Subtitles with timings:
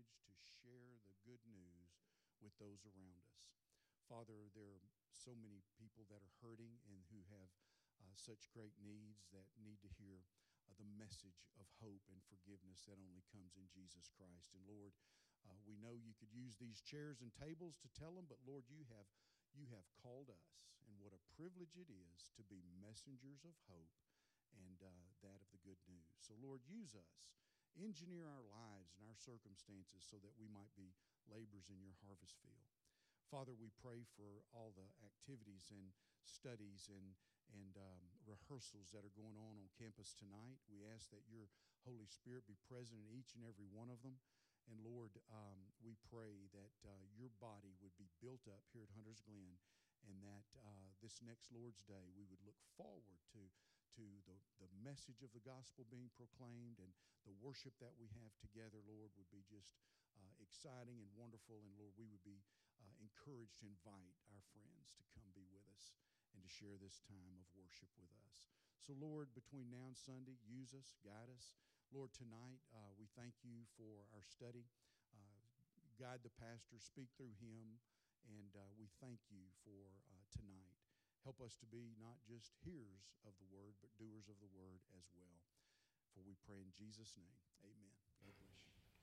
[0.00, 0.32] encouraged to
[0.64, 2.00] share the good news
[2.40, 3.44] with those around us.
[4.08, 7.52] Father, there are so many people that are hurting and who have
[8.00, 10.24] uh, such great needs that need to hear
[10.64, 14.56] uh, the message of hope and forgiveness that only comes in Jesus Christ.
[14.56, 14.96] And Lord,
[15.44, 18.64] uh, we know you could use these chairs and tables to tell them, but Lord,
[18.72, 19.08] you have
[19.52, 23.90] you have called us, and what a privilege it is to be messengers of hope
[24.54, 26.14] and uh, that of the good news.
[26.22, 27.14] So, Lord, use us.
[27.78, 30.94] Engineer our lives and our circumstances so that we might be
[31.30, 32.66] laborers in your harvest field.
[33.30, 35.94] Father, we pray for all the activities and
[36.26, 37.14] studies and,
[37.54, 40.58] and um, rehearsals that are going on on campus tonight.
[40.66, 41.46] We ask that your
[41.86, 44.18] Holy Spirit be present in each and every one of them.
[44.66, 48.94] And Lord, um, we pray that uh, your body would be built up here at
[48.98, 49.58] Hunters Glen
[50.08, 53.42] and that uh, this next Lord's Day we would look forward to
[53.96, 56.92] to the, the message of the gospel being proclaimed and
[57.26, 59.78] the worship that we have together, Lord, would be just
[60.16, 61.60] uh, exciting and wonderful.
[61.64, 62.40] And Lord, we would be
[62.80, 65.94] uh, encouraged to invite our friends to come be with us
[66.34, 68.50] and to share this time of worship with us.
[68.80, 71.58] So, Lord, between now and Sunday, use us, guide us.
[71.90, 74.64] Lord, tonight uh, we thank you for our study.
[75.12, 75.42] Uh,
[75.98, 77.82] guide the pastor, speak through him,
[78.24, 80.69] and uh, we thank you for uh, tonight.
[81.24, 84.80] Help us to be not just hearers of the word, but doers of the word
[84.96, 85.38] as well.
[86.14, 87.36] For we pray in Jesus' name.
[87.64, 87.90] Amen.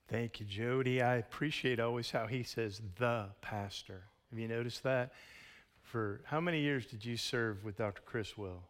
[0.08, 1.02] Thank you, Jody.
[1.02, 4.04] I appreciate always how he says the pastor.
[4.30, 5.14] Have you noticed that?
[5.82, 8.02] For how many years did you serve with Dr.
[8.06, 8.64] Criswell?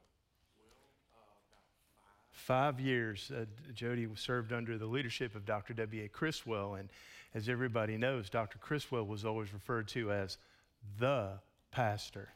[2.32, 5.74] Five years, uh, Jody served under the leadership of Dr.
[5.74, 6.08] W.A.
[6.08, 6.76] Criswell.
[6.76, 6.90] And
[7.34, 8.60] as everybody knows, Dr.
[8.60, 10.38] Criswell was always referred to as
[11.00, 11.40] the
[11.72, 12.30] pastor.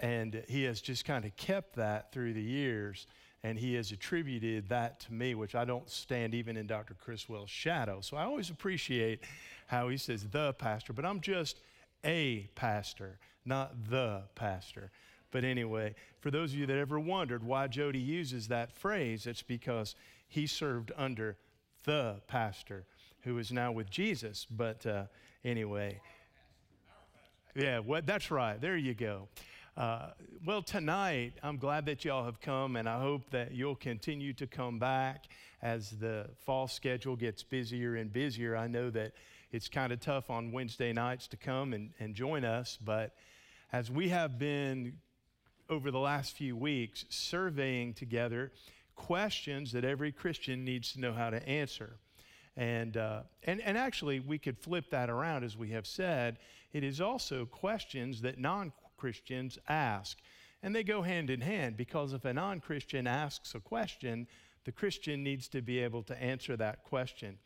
[0.00, 3.06] And he has just kind of kept that through the years.
[3.42, 6.94] And he has attributed that to me, which I don't stand even in Dr.
[6.94, 8.00] Criswell's shadow.
[8.00, 9.20] So I always appreciate
[9.66, 11.60] how he says the pastor, but I'm just
[12.04, 14.90] a pastor, not the pastor.
[15.30, 19.42] But anyway, for those of you that ever wondered why Jody uses that phrase, it's
[19.42, 19.94] because
[20.28, 21.36] he served under
[21.84, 22.84] the pastor
[23.22, 24.46] who is now with Jesus.
[24.50, 25.04] But uh,
[25.44, 26.00] anyway,
[27.54, 28.60] yeah, what, that's right.
[28.60, 29.28] There you go.
[29.76, 30.10] Uh,
[30.46, 34.46] well, tonight, I'm glad that y'all have come, and I hope that you'll continue to
[34.46, 35.24] come back
[35.62, 38.56] as the fall schedule gets busier and busier.
[38.56, 39.14] I know that
[39.50, 43.16] it's kind of tough on Wednesday nights to come and, and join us, but
[43.72, 44.98] as we have been
[45.68, 48.52] over the last few weeks surveying together
[48.94, 51.96] questions that every Christian needs to know how to answer.
[52.56, 56.38] And, uh, and, and actually, we could flip that around, as we have said.
[56.72, 58.72] It is also questions that non
[59.04, 60.16] Christians ask.
[60.62, 64.26] And they go hand in hand because if a non Christian asks a question,
[64.64, 67.36] the Christian needs to be able to answer that question.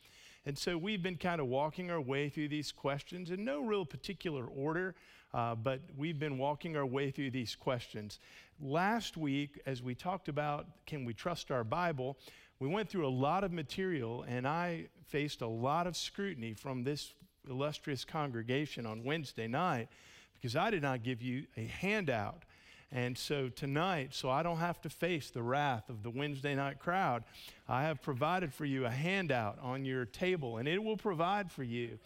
[0.45, 3.83] And so we've been kind of walking our way through these questions in no real
[3.83, 4.95] particular order,
[5.33, 8.19] uh, but we've been walking our way through these questions.
[8.61, 12.17] Last week, as we talked about can we trust our Bible,
[12.61, 16.85] we went through a lot of material, and I faced a lot of scrutiny from
[16.85, 17.15] this
[17.49, 19.89] illustrious congregation on Wednesday night
[20.39, 22.43] because I did not give you a handout.
[22.91, 26.79] And so tonight, so I don't have to face the wrath of the Wednesday night
[26.79, 27.23] crowd,
[27.67, 31.63] I have provided for you a handout on your table, and it will provide for
[31.63, 31.99] you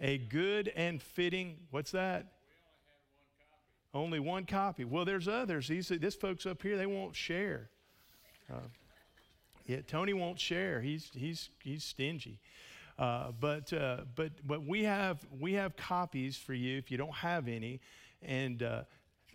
[0.00, 2.26] a good and fitting, what's that?
[3.92, 4.84] Only one copy.
[4.84, 5.68] Well, there's others.
[5.68, 7.68] These, this folks up here, they won't share.
[8.50, 8.60] Uh,
[9.66, 10.80] yeah, Tony won't share.
[10.80, 12.38] He's, he's, he's stingy.
[13.00, 17.14] Uh, but, uh, but, but we, have, we have copies for you if you don't
[17.14, 17.80] have any.
[18.20, 18.82] And uh,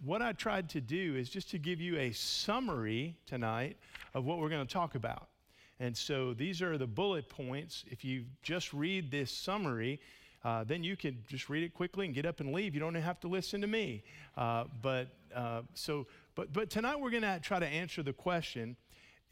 [0.03, 3.77] what I tried to do is just to give you a summary tonight
[4.13, 5.29] of what we're going to talk about.
[5.79, 7.83] And so these are the bullet points.
[7.89, 9.99] If you just read this summary,
[10.43, 12.75] uh, then you can just read it quickly and get up and leave.
[12.75, 14.03] You don't have to listen to me.
[14.37, 16.05] Uh, but uh, so,
[16.35, 18.77] but but tonight we're going to try to answer the question: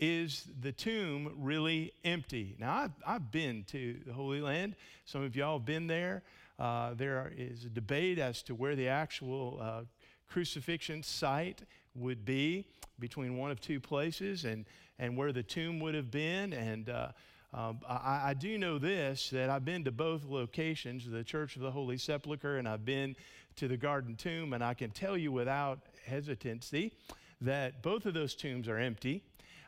[0.04, 2.58] is the tomb really empty?
[2.60, 4.76] Now, I've, I've been to the Holy Land.
[5.06, 6.24] Some of y'all have been there.
[6.60, 9.82] Uh, there is a debate as to where the actual uh,
[10.30, 11.62] crucifixion site
[11.96, 12.66] would be
[13.00, 14.66] between one of two places and,
[15.00, 16.52] and where the tomb would have been.
[16.52, 17.08] And uh,
[17.54, 21.62] um, I, I, do know this that I've been to both locations, the Church of
[21.62, 23.16] the Holy Sepulchre, and I've been
[23.56, 26.92] to the Garden Tomb, and I can tell you without hesitancy
[27.40, 29.24] that both of those tombs are empty.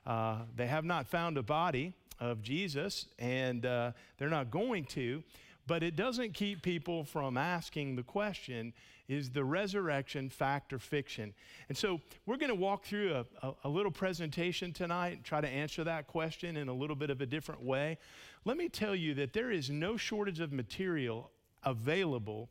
[0.06, 5.24] Uh, they have not found a body of Jesus, and uh, they're not going to.
[5.68, 8.74] But it doesn't keep people from asking the question
[9.08, 11.34] is the resurrection fact or fiction?
[11.70, 15.42] And so we're going to walk through a, a, a, little presentation tonight and try
[15.42, 17.98] to answer that question in a little bit of a different way.
[18.46, 21.30] Let me tell you that there is no shortage of material
[21.64, 22.50] available,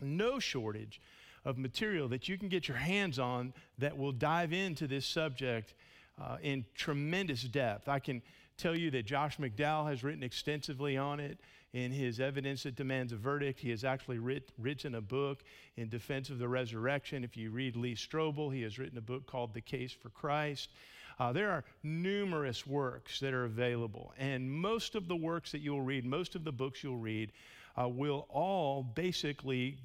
[0.00, 1.00] no shortage
[1.44, 5.72] of material that you can get your hands on that will dive into this subject
[6.20, 7.88] uh, in tremendous depth.
[7.88, 8.22] I can
[8.56, 11.38] tell you that Josh McDowell has written extensively on it
[11.72, 13.60] in his Evidence That Demands a Verdict.
[13.60, 15.44] He has actually writ, written a book
[15.76, 17.24] in defense of the resurrection.
[17.24, 20.70] If you read Lee Strobel, he has written a book called The Case for Christ.
[21.18, 25.82] Uh, there are numerous works that are available, and most of the works that you'll
[25.82, 27.32] read, most of the books you'll read,
[27.80, 29.78] uh, will all basically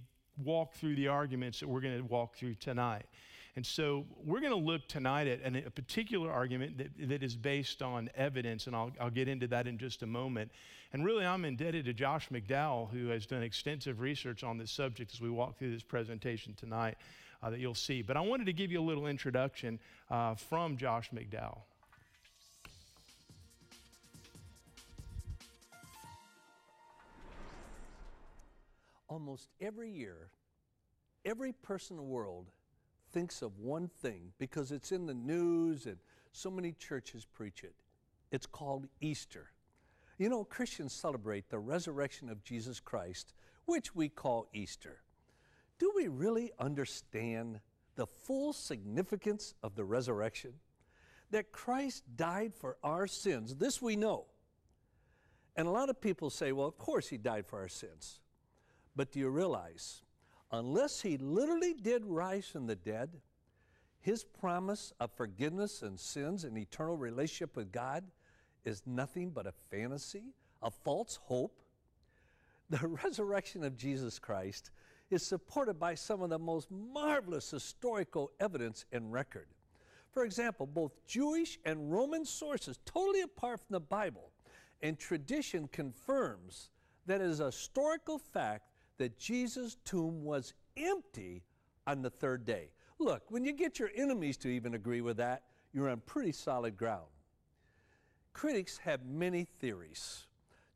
[0.44, 3.06] walk through the arguments that we're going to walk through tonight.
[3.56, 7.84] And so we're going to look tonight at a particular argument that, that is based
[7.84, 10.52] on evidence, and I'll, I'll get into that in just a moment.
[10.92, 15.14] And really, I'm indebted to Josh McDowell, who has done extensive research on this subject
[15.14, 16.98] as we walk through this presentation tonight
[17.44, 18.02] uh, that you'll see.
[18.02, 19.80] But I wanted to give you a little introduction
[20.10, 21.60] uh, from Josh McDowell.
[29.10, 30.30] Almost every year,
[31.24, 32.48] every person in the world
[33.14, 35.98] thinks of one thing because it's in the news and
[36.32, 37.76] so many churches preach it.
[38.32, 39.52] It's called Easter.
[40.18, 43.34] You know, Christians celebrate the resurrection of Jesus Christ,
[43.66, 45.02] which we call Easter.
[45.80, 47.60] Do we really understand
[47.96, 50.54] the full significance of the resurrection?
[51.32, 54.26] That Christ died for our sins, this we know.
[55.56, 58.20] And a lot of people say, well, of course he died for our sins.
[58.96, 60.02] But do you realize
[60.54, 63.10] unless he literally did rise from the dead,
[64.00, 68.04] his promise of forgiveness and sins and eternal relationship with God
[68.64, 71.60] is nothing but a fantasy, a false hope.
[72.70, 74.70] The resurrection of Jesus Christ
[75.10, 79.48] is supported by some of the most marvelous historical evidence and record.
[80.12, 84.30] For example, both Jewish and Roman sources, totally apart from the Bible,
[84.84, 86.70] and tradition confirms
[87.08, 91.44] that it is a historical fact that Jesus' tomb was empty
[91.88, 92.72] on the third day.
[93.00, 95.44] Look, when you get your enemies to even agree with that,
[95.74, 97.08] you're on pretty solid ground.
[98.34, 100.28] Critics have many theories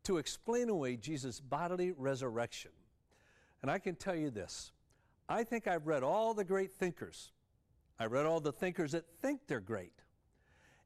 [0.04, 2.70] to explain away Jesus' bodily resurrection.
[3.62, 4.72] And I can tell you this
[5.28, 7.32] I think I've read all the great thinkers.
[7.98, 9.92] I read all the thinkers that think they're great.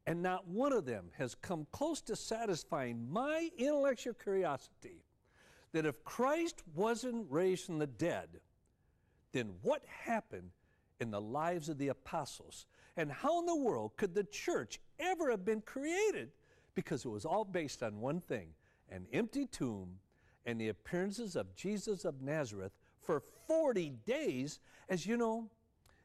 [0.06, 5.04] And not one of them has come close to satisfying my intellectual curiosity
[5.72, 8.28] that if Christ wasn't raised from the dead,
[9.32, 10.50] then what happened
[11.00, 12.66] in the lives of the apostles?
[12.96, 16.30] And how in the world could the church ever have been created?
[16.74, 18.48] Because it was all based on one thing
[18.90, 19.98] an empty tomb
[20.44, 24.60] and the appearances of Jesus of Nazareth for 40 days.
[24.88, 25.48] As you know,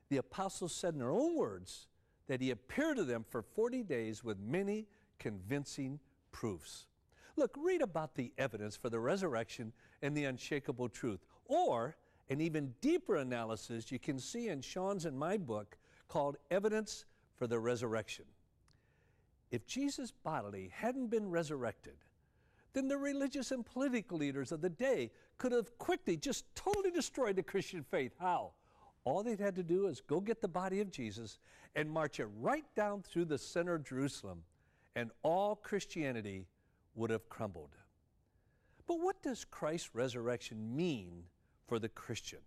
[0.09, 1.87] the apostles said in their own words
[2.27, 4.85] that he appeared to them for 40 days with many
[5.19, 5.99] convincing
[6.31, 6.85] proofs.
[7.37, 11.23] Look, read about the evidence for the resurrection and the unshakable truth.
[11.45, 11.95] Or
[12.29, 17.05] an even deeper analysis you can see in Sean's and my book called Evidence
[17.35, 18.25] for the Resurrection.
[19.51, 21.93] If Jesus bodily hadn't been resurrected,
[22.73, 27.35] then the religious and political leaders of the day could have quickly just totally destroyed
[27.35, 28.13] the Christian faith.
[28.19, 28.51] How?
[29.03, 31.39] All they'd had to do is go get the body of Jesus
[31.75, 34.43] and march it right down through the center of Jerusalem,
[34.95, 36.47] and all Christianity
[36.97, 37.75] would have crumbled.
[38.87, 41.23] But what does Christ's resurrection mean
[41.67, 42.39] for the Christian?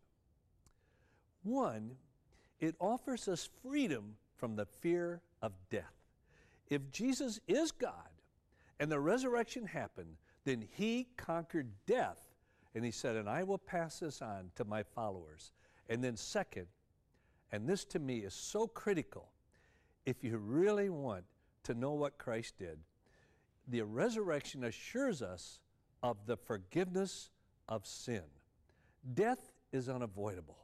[1.43, 1.93] One,
[2.59, 5.95] it offers us freedom from the fear of death.
[6.69, 8.11] If Jesus is God
[8.79, 12.21] and the resurrection happened, then he conquered death.
[12.75, 15.53] And he said, And I will pass this on to my followers.
[15.89, 16.67] And then, second,
[17.53, 19.31] and this to me is so critical,
[20.07, 21.25] if you really want
[21.65, 22.79] to know what Christ did,
[23.69, 25.61] the resurrection assures us
[26.03, 27.31] of the forgiveness
[27.69, 28.23] of sin.
[29.15, 30.59] Death is unavoidable.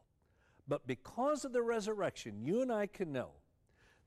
[0.69, 3.31] But because of the resurrection, you and I can know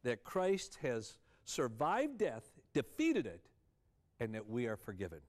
[0.04, 2.44] that Christ has survived death,
[2.74, 3.42] defeated it,
[4.20, 5.20] and that we are forgiven.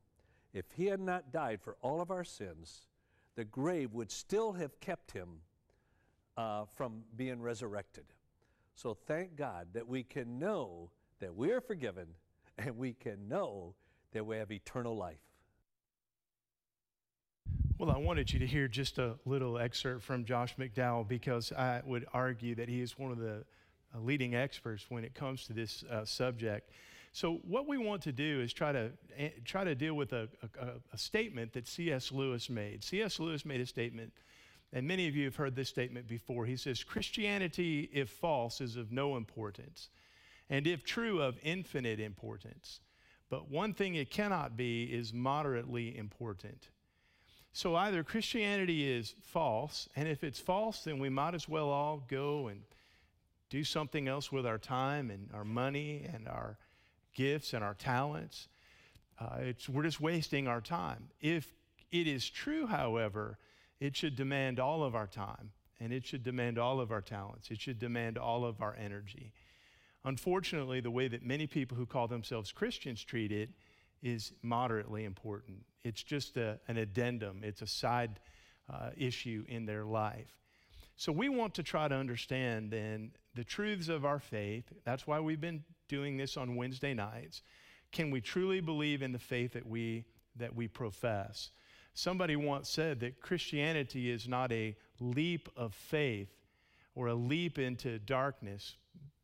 [0.53, 2.89] If he had not died for all of our sins,
[3.37, 5.29] the grave would still have kept him
[6.37, 8.05] uh, from being resurrected.
[8.75, 10.91] So thank God that we can know
[11.21, 12.07] that we are forgiven
[12.67, 13.75] and we can know
[14.13, 15.21] that we have eternal life.
[17.79, 21.81] Well, I wanted you to hear just a little excerpt from Josh McDowell because I
[21.85, 23.45] would argue that he is one of the
[23.95, 26.71] uh, leading experts when it comes to this uh, subject.
[27.13, 30.29] So, what we want to do is try to uh, try to deal with a,
[30.61, 32.13] a, a statement that C.S.
[32.13, 32.85] Lewis made.
[32.85, 33.19] C.S.
[33.19, 34.13] Lewis made a statement
[34.73, 36.47] and many of you have heard this statement before.
[36.47, 39.91] He says, Christianity, if false, is of no importance,
[40.51, 42.81] and if true, of infinite importance.
[43.31, 46.69] But one thing it cannot be is moderately important.
[47.53, 52.05] So either Christianity is false, and if it's false, then we might as well all
[52.09, 52.63] go and
[53.49, 56.59] do something else with our time and our money and our
[57.15, 58.49] gifts and our talents.
[59.21, 61.09] Uh, we're just wasting our time.
[61.21, 61.53] If
[61.93, 63.39] it is true, however,
[63.81, 67.51] it should demand all of our time and it should demand all of our talents.
[67.51, 69.33] It should demand all of our energy.
[70.05, 73.51] Unfortunately, the way that many people who call themselves Christians treat it
[74.03, 75.59] is moderately important.
[75.85, 78.21] It's just a, an addendum, it's a side
[78.73, 80.39] uh, issue in their life.
[80.97, 84.65] So, we want to try to understand then the truths of our faith.
[84.85, 87.43] That's why we've been doing this on Wednesday nights.
[87.93, 90.05] Can we truly believe in the faith that we,
[90.37, 91.51] that we profess?
[91.95, 96.29] Somebody once said that Christianity is not a leap of faith
[96.95, 98.77] or a leap into darkness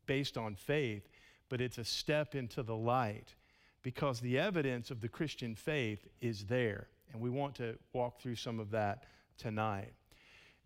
[0.07, 1.09] based on faith,
[1.49, 3.35] but it's a step into the light
[3.83, 6.89] because the evidence of the Christian faith is there.
[7.13, 9.05] And we want to walk through some of that
[9.39, 9.93] tonight.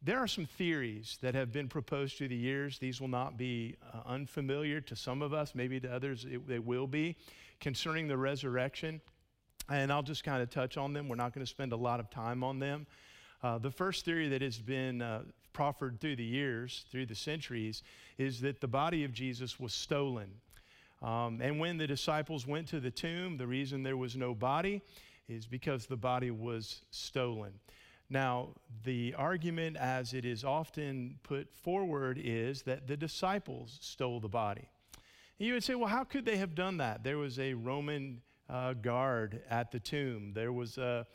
[0.02, 2.78] There are some theories that have been proposed through the years.
[2.78, 6.58] These will not be uh, unfamiliar to some of us, maybe to others it, they
[6.58, 7.16] will be,
[7.60, 9.02] concerning the resurrection.
[9.68, 11.06] And I'll just kind of touch on them.
[11.06, 12.86] We're not going to spend a lot of time on them.
[13.42, 17.82] Uh, the first theory that has been uh, proffered through the years, through the centuries,
[18.18, 20.30] is that the body of Jesus was stolen.
[21.02, 24.82] Um, and when the disciples went to the tomb, the reason there was no body
[25.28, 27.52] is because the body was stolen.
[28.10, 28.48] Now,
[28.82, 34.68] the argument, as it is often put forward, is that the disciples stole the body.
[35.38, 37.04] And you would say, well, how could they have done that?
[37.04, 40.32] There was a Roman uh, guard at the tomb.
[40.34, 41.06] There was a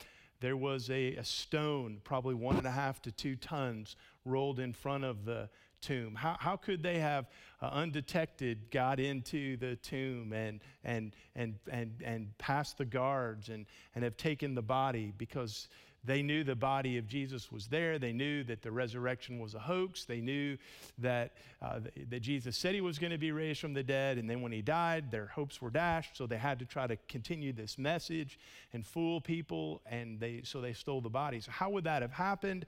[0.42, 4.74] there was a, a, stone, probably one and a half to two tons, rolled in
[4.74, 5.50] front of the
[5.82, 6.16] tomb.
[6.16, 7.28] How, how could they have
[7.62, 13.66] uh, undetected got into the tomb and, and, and, and, and passed the guards and,
[13.94, 15.14] and have taken the body?
[15.18, 15.68] Because
[16.06, 17.98] they knew the body of Jesus was there.
[17.98, 20.06] They knew that the resurrection was a hoax.
[20.06, 20.58] They knew
[21.00, 21.80] that, uh,
[22.10, 24.18] that Jesus said he was going to be raised from the dead.
[24.18, 26.16] And then when he died, their hopes were dashed.
[26.16, 28.38] So they had to try to continue this message
[28.74, 29.82] and fool people.
[29.90, 31.40] And they, so they stole the body.
[31.40, 32.66] So, how would that have happened?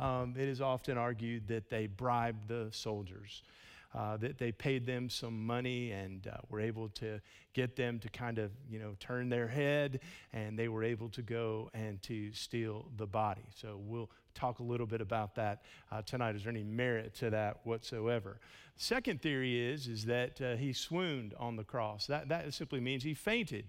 [0.00, 3.42] Um, it is often argued that they bribed the soldiers
[3.94, 7.20] uh, that they paid them some money and uh, were able to
[7.54, 10.00] get them to kind of, you know, turn their head
[10.32, 13.44] and they were able to go and to steal the body.
[13.54, 16.36] So we'll talk a little bit about that uh, tonight.
[16.36, 18.38] Is there any merit to that whatsoever?
[18.76, 22.06] Second theory is, is that uh, he swooned on the cross.
[22.06, 23.66] That, that simply means he fainted.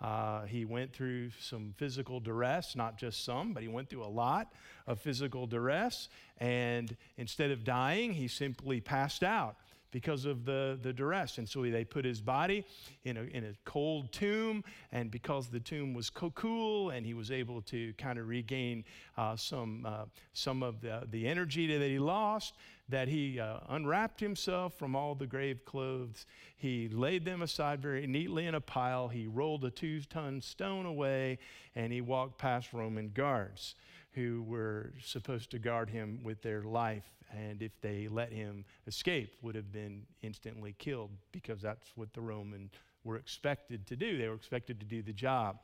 [0.00, 4.06] Uh, he went through some physical duress, not just some, but he went through a
[4.06, 4.52] lot
[4.86, 6.08] of physical duress.
[6.38, 9.56] And instead of dying, he simply passed out
[9.90, 11.38] because of the, the duress.
[11.38, 12.64] And so they put his body
[13.04, 14.62] in a, in a cold tomb,
[14.92, 18.84] and because the tomb was cool, and he was able to kind of regain
[19.16, 22.54] uh, some, uh, some of the, the energy that he lost,
[22.88, 26.26] that he uh, unwrapped himself from all the grave clothes.
[26.56, 29.08] He laid them aside very neatly in a pile.
[29.08, 31.38] He rolled a two ton stone away,
[31.74, 33.74] and he walked past Roman guards
[34.12, 37.04] who were supposed to guard him with their life.
[37.30, 42.22] And if they let him escape would have been instantly killed because that's what the
[42.22, 42.70] roman
[43.04, 44.16] were expected to do.
[44.16, 45.58] They were expected to do the job.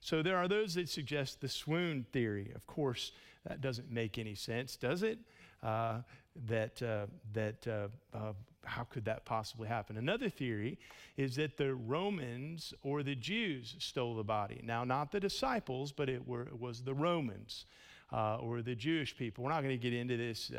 [0.00, 2.52] So there are those that suggest the swoon theory.
[2.54, 3.12] Of course
[3.46, 5.18] that doesn't make any sense does it
[5.62, 6.00] uh,
[6.46, 8.32] that uh, that uh, uh
[8.64, 10.78] how could that possibly happen another theory
[11.16, 16.10] is that the romans or the jews stole the body now not the disciples but
[16.10, 17.64] it, were, it was the romans
[18.12, 19.44] uh, or the Jewish people.
[19.44, 20.50] We're not going to get into this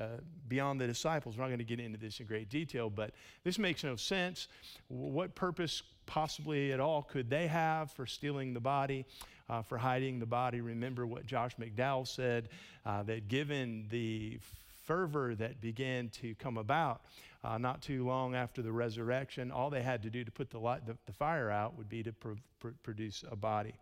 [0.48, 1.38] beyond the disciples.
[1.38, 3.12] We're not going to get into this in great detail, but
[3.44, 4.48] this makes no sense.
[4.88, 9.06] What purpose, possibly at all, could they have for stealing the body,
[9.50, 10.62] uh, for hiding the body?
[10.62, 12.50] Remember what Josh McDowell said
[12.86, 14.40] uh, that given the
[14.84, 17.02] fervor that began to come about.
[17.44, 20.60] Uh, not too long after the resurrection, all they had to do to put the,
[20.60, 23.74] light, the, the fire out would be to pr- pr- produce a body.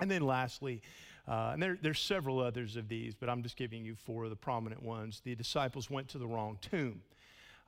[0.00, 0.80] And then lastly,
[1.28, 4.30] uh, and there, there's several others of these, but I'm just giving you four of
[4.30, 5.20] the prominent ones.
[5.22, 7.02] The disciples went to the wrong tomb.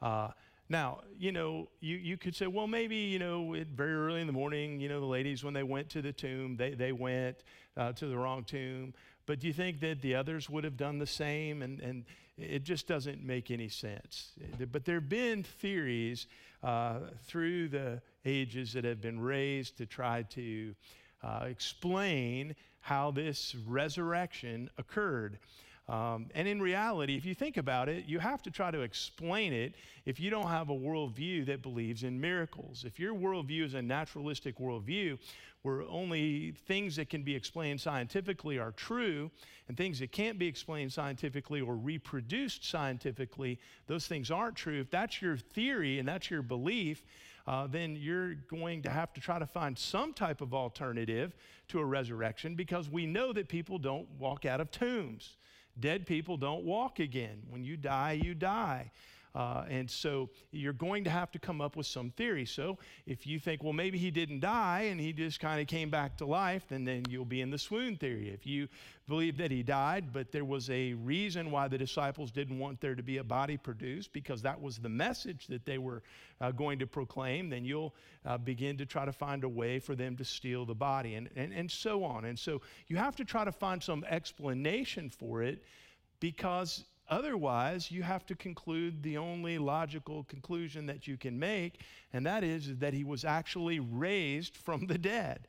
[0.00, 0.28] Uh,
[0.68, 4.26] now, you know, you, you could say, well, maybe, you know, it, very early in
[4.26, 7.37] the morning, you know, the ladies, when they went to the tomb, they, they went
[7.76, 8.94] uh, to the wrong tomb.
[9.26, 11.62] But do you think that the others would have done the same?
[11.62, 12.04] And, and
[12.38, 14.32] it just doesn't make any sense.
[14.70, 16.26] But there have been theories
[16.62, 20.74] uh, through the ages that have been raised to try to
[21.22, 25.38] uh, explain how this resurrection occurred.
[25.88, 29.52] Um, and in reality, if you think about it, you have to try to explain
[29.52, 29.74] it
[30.06, 32.84] if you don't have a worldview that believes in miracles.
[32.86, 35.18] If your worldview is a naturalistic worldview,
[35.62, 39.30] where only things that can be explained scientifically are true,
[39.68, 44.80] and things that can't be explained scientifically or reproduced scientifically, those things aren't true.
[44.80, 47.02] If that's your theory and that's your belief,
[47.46, 51.34] uh, then you're going to have to try to find some type of alternative
[51.68, 55.36] to a resurrection because we know that people don't walk out of tombs.
[55.78, 57.42] Dead people don't walk again.
[57.48, 58.90] When you die, you die.
[59.34, 62.44] Uh, and so you're going to have to come up with some theory.
[62.44, 65.88] So if you think, well, maybe he didn't die and he just kind of came
[65.88, 68.28] back to life, then, then you'll be in the swoon theory.
[68.28, 68.68] If you
[69.08, 72.94] believe that he died, but there was a reason why the disciples didn't want there
[72.94, 76.02] to be a body produced, because that was the message that they were
[76.40, 79.94] uh, going to proclaim, then you'll uh, begin to try to find a way for
[79.94, 82.26] them to steal the body, and, and, and so on.
[82.26, 85.62] And so you have to try to find some explanation for it
[86.20, 91.83] because Otherwise, you have to conclude the only logical conclusion that you can make,
[92.14, 95.47] and that is that he was actually raised from the dead.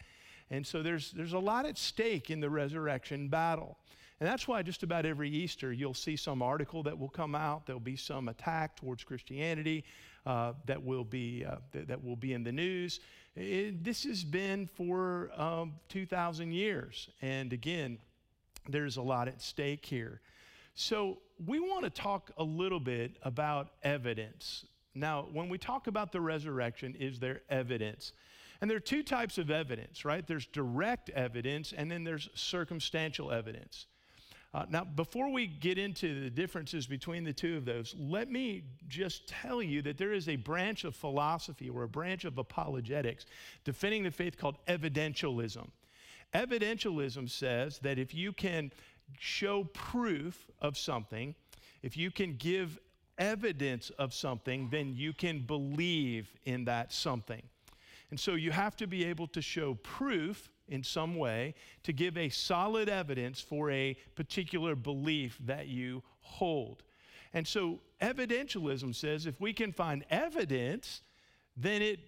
[0.51, 3.77] And so there's, there's a lot at stake in the resurrection battle.
[4.19, 7.65] And that's why just about every Easter you'll see some article that will come out.
[7.65, 9.85] There'll be some attack towards Christianity
[10.25, 12.99] uh, that, will be, uh, th- that will be in the news.
[13.37, 17.07] It, this has been for um, 2,000 years.
[17.21, 17.99] And again,
[18.67, 20.19] there's a lot at stake here.
[20.75, 24.65] So, we want to talk a little bit about evidence.
[24.95, 28.13] Now, when we talk about the resurrection, is there evidence?
[28.61, 30.25] And there are two types of evidence, right?
[30.25, 33.87] There's direct evidence and then there's circumstantial evidence.
[34.53, 38.63] Uh, now, before we get into the differences between the two of those, let me
[38.87, 43.25] just tell you that there is a branch of philosophy or a branch of apologetics
[43.63, 45.67] defending the faith called evidentialism.
[46.35, 48.71] Evidentialism says that if you can
[49.19, 51.35] show proof of something,
[51.81, 52.79] if you can give
[53.17, 57.41] evidence of something, then you can believe in that something.
[58.09, 62.17] And so you have to be able to show proof in some way to give
[62.17, 66.83] a solid evidence for a particular belief that you hold.
[67.33, 71.01] And so evidentialism says if we can find evidence,
[71.57, 71.99] then it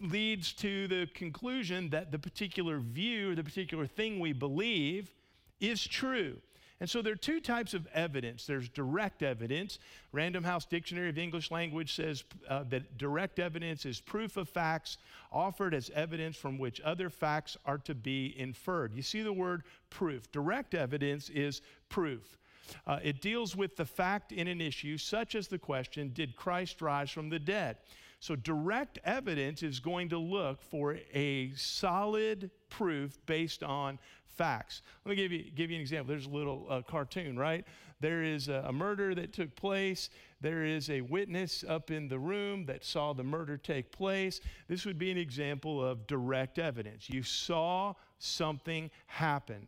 [0.00, 5.14] leads to the conclusion that the particular view or the particular thing we believe
[5.60, 6.36] is true.
[6.78, 8.44] And so there are two types of evidence.
[8.44, 9.78] There's direct evidence.
[10.12, 14.98] Random House Dictionary of English Language says uh, that direct evidence is proof of facts
[15.32, 18.94] offered as evidence from which other facts are to be inferred.
[18.94, 20.30] You see the word proof.
[20.32, 22.38] Direct evidence is proof.
[22.86, 26.82] Uh, it deals with the fact in an issue, such as the question Did Christ
[26.82, 27.78] rise from the dead?
[28.18, 33.98] So, direct evidence is going to look for a solid proof based on
[34.36, 34.82] facts.
[35.04, 36.08] Let me give you, give you an example.
[36.08, 37.64] There's a little uh, cartoon, right?
[38.00, 40.10] There is a, a murder that took place.
[40.40, 44.40] There is a witness up in the room that saw the murder take place.
[44.68, 47.08] This would be an example of direct evidence.
[47.08, 49.66] You saw something happen,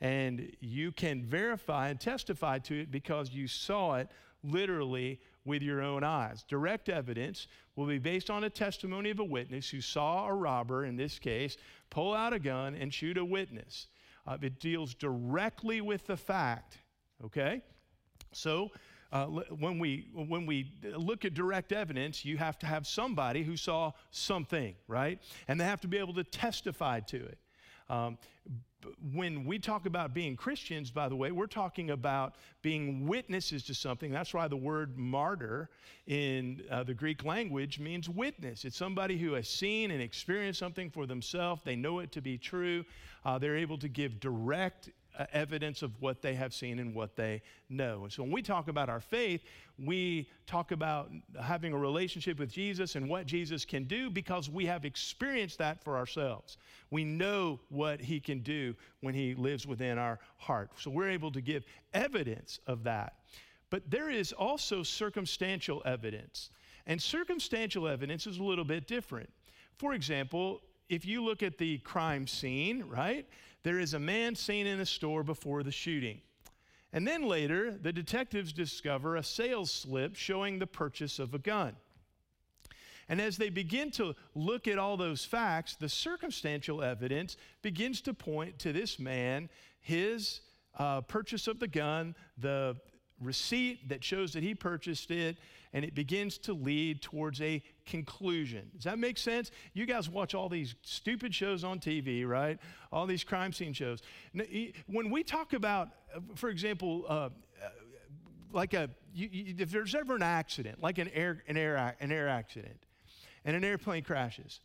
[0.00, 4.08] and you can verify and testify to it because you saw it
[4.42, 6.44] literally with your own eyes.
[6.46, 10.84] Direct evidence will be based on a testimony of a witness who saw a robber,
[10.84, 11.56] in this case,
[11.90, 13.88] pull out a gun and shoot a witness.
[14.26, 16.78] Uh, it deals directly with the fact,
[17.24, 17.62] okay?
[18.32, 18.70] So,
[19.10, 23.56] uh, when, we, when we look at direct evidence, you have to have somebody who
[23.56, 25.18] saw something, right?
[25.48, 27.38] And they have to be able to testify to it.
[27.88, 28.18] Um,
[29.12, 33.74] when we talk about being Christians, by the way, we're talking about being witnesses to
[33.74, 34.10] something.
[34.10, 35.70] That's why the word martyr
[36.06, 38.64] in uh, the Greek language means witness.
[38.64, 41.62] It's somebody who has seen and experienced something for themselves.
[41.64, 42.84] They know it to be true.
[43.24, 47.16] Uh, they're able to give direct Uh, evidence of what they have seen and what
[47.16, 48.04] they know.
[48.04, 49.42] And so when we talk about our faith,
[49.76, 51.10] we talk about
[51.42, 55.82] having a relationship with Jesus and what Jesus can do because we have experienced that
[55.82, 56.56] for ourselves.
[56.92, 60.70] We know what he can do when he lives within our heart.
[60.78, 63.14] So we're able to give evidence of that.
[63.70, 66.50] But there is also circumstantial evidence.
[66.86, 69.30] And circumstantial evidence is a little bit different.
[69.78, 73.26] For example, if you look at the crime scene, right?
[73.62, 76.20] There is a man seen in a store before the shooting.
[76.92, 81.76] And then later, the detectives discover a sales slip showing the purchase of a gun.
[83.08, 88.14] And as they begin to look at all those facts, the circumstantial evidence begins to
[88.14, 89.48] point to this man,
[89.80, 90.40] his
[90.78, 92.76] uh, purchase of the gun, the
[93.20, 95.38] receipt that shows that he purchased it,
[95.72, 98.70] and it begins to lead towards a conclusion.
[98.74, 99.50] Does that make sense?
[99.74, 102.58] You guys watch all these stupid shows on TV, right?
[102.92, 104.00] All these crime scene shows.
[104.86, 107.28] When we talk about, uh, for example, uh,
[108.52, 112.12] like a, you, you, if there's ever an accident, like an air, an, air, an
[112.12, 112.84] air accident,
[113.44, 114.60] and an airplane crashes,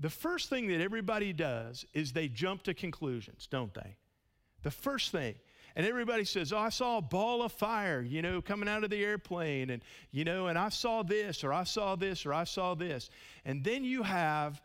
[0.00, 3.96] the first thing that everybody does is they jump to conclusions, don't they?
[4.62, 5.34] The first thing.
[5.78, 8.90] And everybody says, Oh, I saw a ball of fire, you know, coming out of
[8.90, 12.42] the airplane, and, you know, and I saw this, or I saw this, or I
[12.42, 13.10] saw this.
[13.44, 14.60] And then you have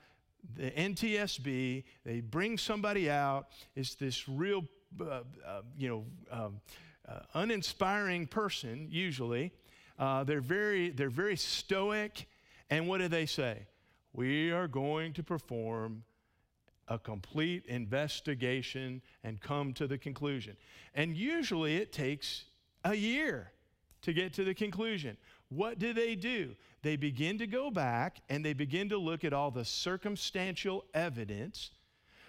[0.56, 4.66] the NTSB, they bring somebody out, it's this real,
[5.00, 6.60] uh, uh, you know, um,
[7.08, 9.52] uh, uninspiring person, usually.
[10.00, 12.28] Uh, they're, very, they're very stoic.
[12.72, 13.68] And what do they say?
[14.14, 16.06] We are going to perform
[16.88, 20.58] a complete investigation and come to the conclusion.
[20.94, 22.46] And usually it takes
[22.84, 23.52] a year
[24.02, 25.18] to get to the conclusion.
[25.50, 26.56] What do they do?
[26.82, 31.72] They begin to go back and they begin to look at all the circumstantial evidence,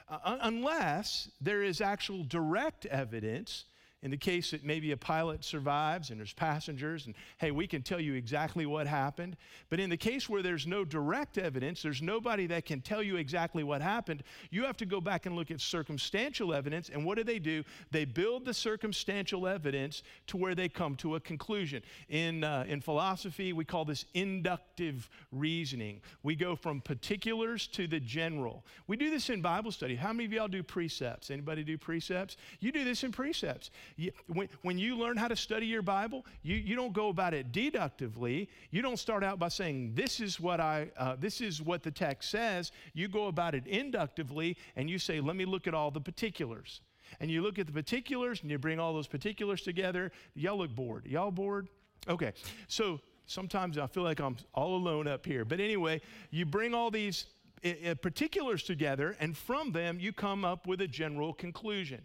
[0.08, 3.64] uh, unless there is actual direct evidence
[4.04, 7.80] in the case that maybe a pilot survives and there's passengers, and hey, we can
[7.80, 9.34] tell you exactly what happened.
[9.70, 13.16] But in the case where there's no direct evidence, there's nobody that can tell you
[13.16, 16.90] exactly what happened, you have to go back and look at circumstantial evidence.
[16.90, 17.64] And what do they do?
[17.92, 21.82] They build the circumstantial evidence to where they come to a conclusion.
[22.10, 26.02] In, uh, in philosophy, we call this inductive reasoning.
[26.22, 28.66] We go from particulars to the general.
[28.86, 29.94] We do this in Bible study.
[29.94, 31.30] How many of y'all do precepts?
[31.30, 32.36] Anybody do precepts?
[32.60, 33.70] You do this in precepts.
[33.96, 37.34] You, when, when you learn how to study your Bible, you, you don't go about
[37.34, 38.48] it deductively.
[38.70, 41.90] You don't start out by saying, this is what I, uh, this is what the
[41.90, 42.72] text says.
[42.92, 46.80] You go about it inductively and you say, let me look at all the particulars.
[47.20, 50.10] And you look at the particulars and you bring all those particulars together.
[50.34, 51.06] Y'all look bored.
[51.06, 51.68] Y'all bored?
[52.08, 52.32] Okay.
[52.66, 55.44] So sometimes I feel like I'm all alone up here.
[55.44, 57.26] But anyway, you bring all these
[57.64, 62.04] uh, particulars together, and from them you come up with a general conclusion.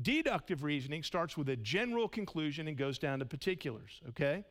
[0.00, 4.44] Deductive reasoning starts with a general conclusion and goes down to particulars, okay?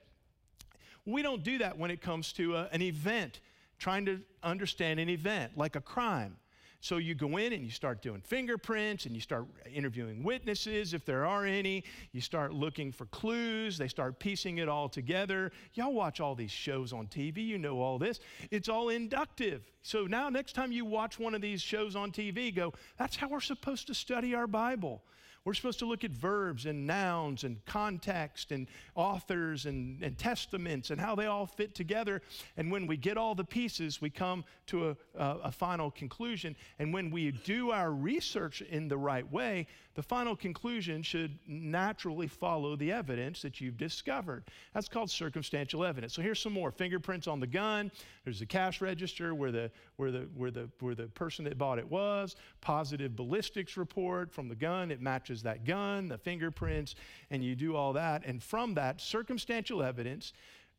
[1.05, 3.39] We don't do that when it comes to a, uh, an event,
[3.77, 6.37] trying to understand an event like a crime.
[6.81, 11.03] So you go in and you start doing fingerprints and you start interviewing witnesses if
[11.03, 11.83] there are any.
[12.13, 13.77] You start looking for clues.
[13.77, 15.51] They start piecing it all together.
[15.73, 17.45] Y'all watch all these shows on TV.
[17.45, 18.21] You know all this.
[18.49, 19.69] It's all inductive.
[19.81, 23.27] So now, next time you watch one of these shows on TV, go, that's how
[23.27, 25.03] we're supposed to study our Bible.
[25.49, 30.91] We're supposed to look at verbs and nouns and context and authors and, and testaments
[30.91, 32.21] and how they all fit together.
[32.55, 36.55] And when we get all the pieces, we come to a, a, a final conclusion.
[36.77, 39.65] And when we do our research in the right way,
[39.99, 44.45] the final conclusion should naturally follow the evidence that you've discovered.
[44.73, 46.13] That's called circumstantial evidence.
[46.13, 47.91] So here's some more fingerprints on the gun.
[48.23, 51.79] There's the cash register where the, where the, where the, where the person that bought
[51.79, 52.37] it was.
[52.61, 54.89] Positive ballistics report from the gun.
[54.89, 56.95] It matches that gun, the fingerprints,
[57.29, 58.25] and you do all that.
[58.25, 60.31] And from that, circumstantial evidence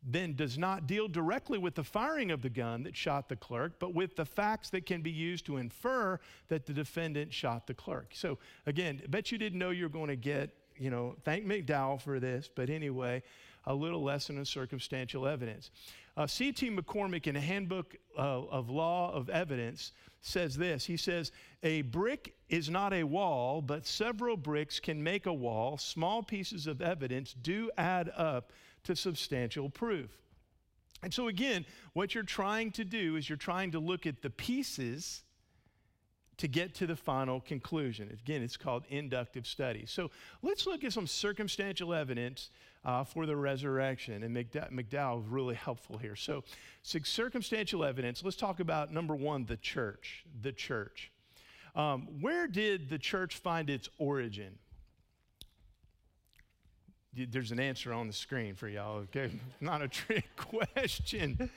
[0.03, 3.75] then does not deal directly with the firing of the gun that shot the clerk,
[3.79, 7.75] but with the facts that can be used to infer that the defendant shot the
[7.75, 8.11] clerk.
[8.15, 12.01] So, again, bet you didn't know you were going to get, you know, thank McDowell
[12.01, 13.23] for this, but anyway,
[13.65, 15.71] a little lesson in circumstantial evidence.
[16.17, 16.71] Uh, C.T.
[16.71, 22.35] McCormick in a Handbook uh, of Law of Evidence says this He says, A brick
[22.49, 25.79] is not a wall, but several bricks can make a wall.
[25.79, 28.53] Small pieces of evidence do add up
[28.85, 30.11] to substantial proof.
[31.03, 34.31] And so, again, what you're trying to do is you're trying to look at the
[34.31, 35.23] pieces
[36.41, 38.09] to get to the final conclusion.
[38.11, 39.85] Again, it's called inductive study.
[39.87, 40.11] So,
[40.43, 42.51] let's look at some circumstantial evidence
[42.85, 44.23] uh, for the resurrection.
[44.23, 46.17] And McDowell is really helpful here.
[46.17, 46.45] So,
[46.83, 50.25] circumstantial evidence, let's talk about number one, the church.
[50.43, 51.13] The church.
[51.77, 54.59] Um, where did the church find its origin?
[57.13, 59.31] There's an answer on the screen for y'all, okay?
[59.61, 61.51] Not a trick question.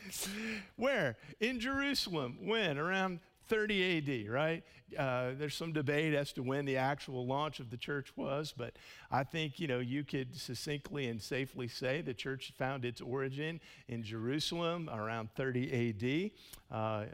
[0.76, 1.16] Where?
[1.40, 2.38] In Jerusalem.
[2.42, 2.78] When?
[2.78, 4.64] Around 30 AD, right?
[4.98, 8.74] Uh, there's some debate as to when the actual launch of the church was, but
[9.12, 13.60] I think you know you could succinctly and safely say the church found its origin
[13.88, 16.32] in Jerusalem around 30
[16.72, 17.06] AD, uh,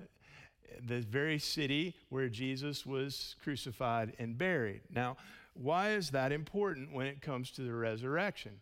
[0.86, 4.82] the very city where Jesus was crucified and buried.
[4.94, 5.18] Now,
[5.54, 8.62] why is that important when it comes to the resurrection?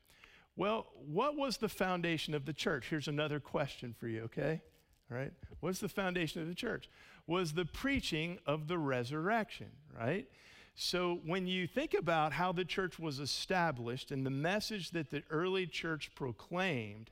[0.56, 2.88] Well, what was the foundation of the church?
[2.90, 4.62] Here's another question for you, okay?
[5.12, 5.32] All right.
[5.60, 6.90] What's the foundation of the church?
[7.28, 10.28] Was the preaching of the resurrection, right?
[10.76, 15.24] So when you think about how the church was established and the message that the
[15.30, 17.10] early church proclaimed,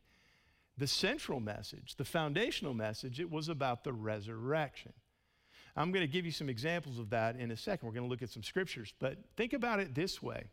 [0.78, 4.94] the central message, the foundational message, it was about the resurrection.
[5.76, 7.88] I'm going to give you some examples of that in a second.
[7.88, 8.94] We're going to look at some scriptures.
[9.00, 10.46] But think about it this way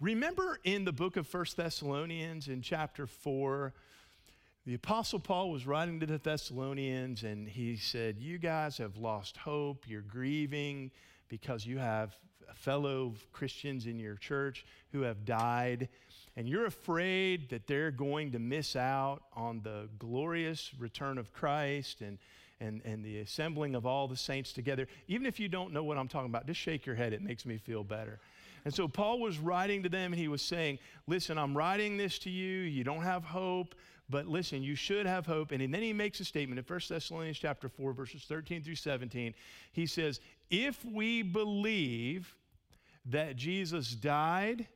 [0.00, 3.74] Remember in the book of First Thessalonians in chapter 4,
[4.68, 9.38] the Apostle Paul was writing to the Thessalonians and he said, You guys have lost
[9.38, 10.90] hope, you're grieving
[11.30, 12.14] because you have
[12.54, 15.88] fellow Christians in your church who have died,
[16.36, 22.02] and you're afraid that they're going to miss out on the glorious return of Christ
[22.02, 22.18] and,
[22.60, 24.86] and, and the assembling of all the saints together.
[25.06, 27.46] Even if you don't know what I'm talking about, just shake your head, it makes
[27.46, 28.20] me feel better.
[28.66, 32.18] And so Paul was writing to them and he was saying, Listen, I'm writing this
[32.20, 32.60] to you.
[32.60, 33.74] You don't have hope,
[34.10, 35.52] but listen, you should have hope.
[35.52, 39.34] And then he makes a statement in 1 Thessalonians chapter 4, verses 13 through 17.
[39.72, 42.34] He says, If we believe
[43.06, 44.66] that Jesus died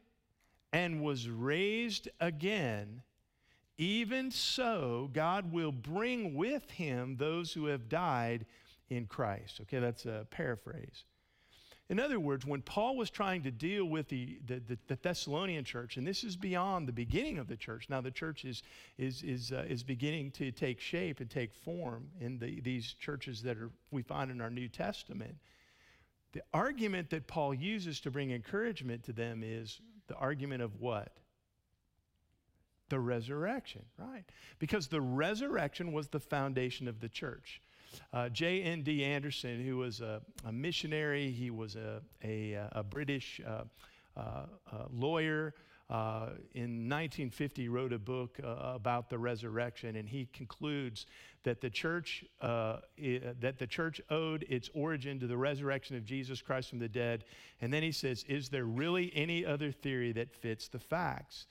[0.73, 3.03] and was raised again,
[3.79, 8.45] even so, God will bring with him those who have died
[8.90, 9.61] in Christ.
[9.62, 11.05] Okay, that's a paraphrase.
[11.88, 15.64] In other words, when Paul was trying to deal with the, the, the, the, Thessalonian
[15.64, 18.62] church, and this is beyond the beginning of the church, now the church is,
[18.99, 23.42] is, is, uh, is beginning to take shape and take form in the, these churches
[23.42, 25.37] that are, we find in our New Testament.
[26.33, 31.18] The argument that Paul uses to bring encouragement to them is the argument of what?
[32.88, 34.25] The resurrection, right?
[34.59, 37.61] Because the resurrection was the foundation of the church.
[38.12, 39.05] Uh, J.N.D.
[39.05, 43.64] Anderson, who was a, a, missionary, he was a, a, a British uh,
[44.16, 44.46] uh,
[44.92, 45.55] lawyer.
[45.90, 51.05] Uh, in 1950, wrote a book uh, about the resurrection, and he concludes
[51.42, 52.76] that the church uh,
[53.40, 57.24] that the church owed its origin to the resurrection of Jesus Christ from the dead.
[57.61, 61.46] And then he says, "Is there really any other theory that fits the facts?"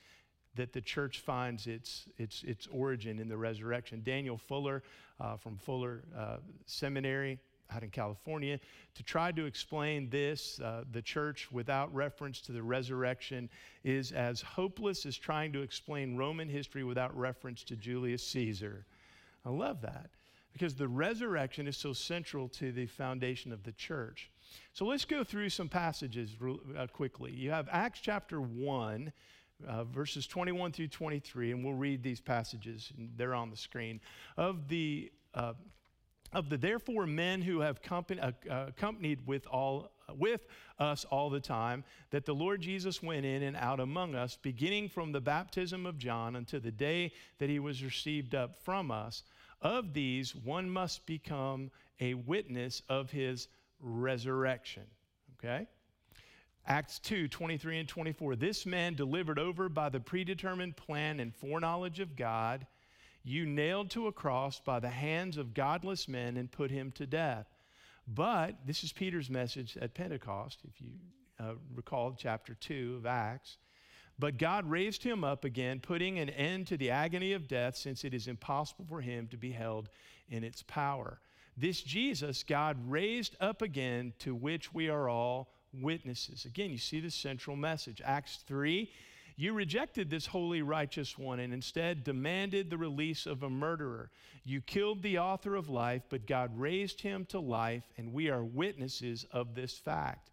[0.55, 4.01] That the church finds its, its, its origin in the resurrection.
[4.03, 4.83] Daniel Fuller
[5.19, 7.39] uh, from Fuller uh, Seminary
[7.73, 8.59] out in California
[8.95, 10.59] to try to explain this.
[10.59, 13.49] Uh, the church, without reference to the resurrection,
[13.83, 18.85] is as hopeless as trying to explain Roman history without reference to Julius Caesar.
[19.45, 20.09] I love that
[20.53, 24.29] because the resurrection is so central to the foundation of the church.
[24.73, 26.35] So let's go through some passages
[26.77, 27.31] uh, quickly.
[27.31, 29.13] You have Acts chapter 1
[29.67, 33.99] uh, verses 21 through 23, and we'll read these passages, they're on the screen.
[34.37, 35.53] Of the uh,
[36.33, 40.45] of the therefore men who have company, uh, accompanied with all with
[40.79, 44.89] us all the time that the Lord Jesus went in and out among us beginning
[44.89, 49.23] from the baptism of John until the day that he was received up from us
[49.61, 53.47] of these one must become a witness of his
[53.79, 54.83] resurrection
[55.37, 55.67] okay
[56.67, 58.35] Acts 2 23 and 24.
[58.35, 62.67] This man delivered over by the predetermined plan and foreknowledge of God,
[63.23, 67.05] you nailed to a cross by the hands of godless men and put him to
[67.05, 67.47] death.
[68.07, 70.91] But this is Peter's message at Pentecost, if you
[71.39, 73.57] uh, recall chapter 2 of Acts.
[74.19, 78.03] But God raised him up again, putting an end to the agony of death, since
[78.03, 79.89] it is impossible for him to be held
[80.29, 81.19] in its power.
[81.57, 86.45] This Jesus God raised up again, to which we are all witnesses.
[86.45, 88.01] Again, you see the central message.
[88.03, 88.89] Acts 3
[89.41, 94.11] you rejected this holy, righteous one and instead demanded the release of a murderer.
[94.43, 98.43] You killed the author of life, but God raised him to life, and we are
[98.43, 100.29] witnesses of this fact.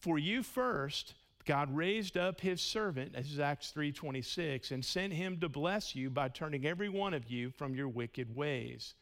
[0.00, 1.14] For you first,
[1.46, 6.28] God raised up his servant, is Acts 3:26, and sent him to bless you by
[6.28, 8.94] turning every one of you from your wicked ways.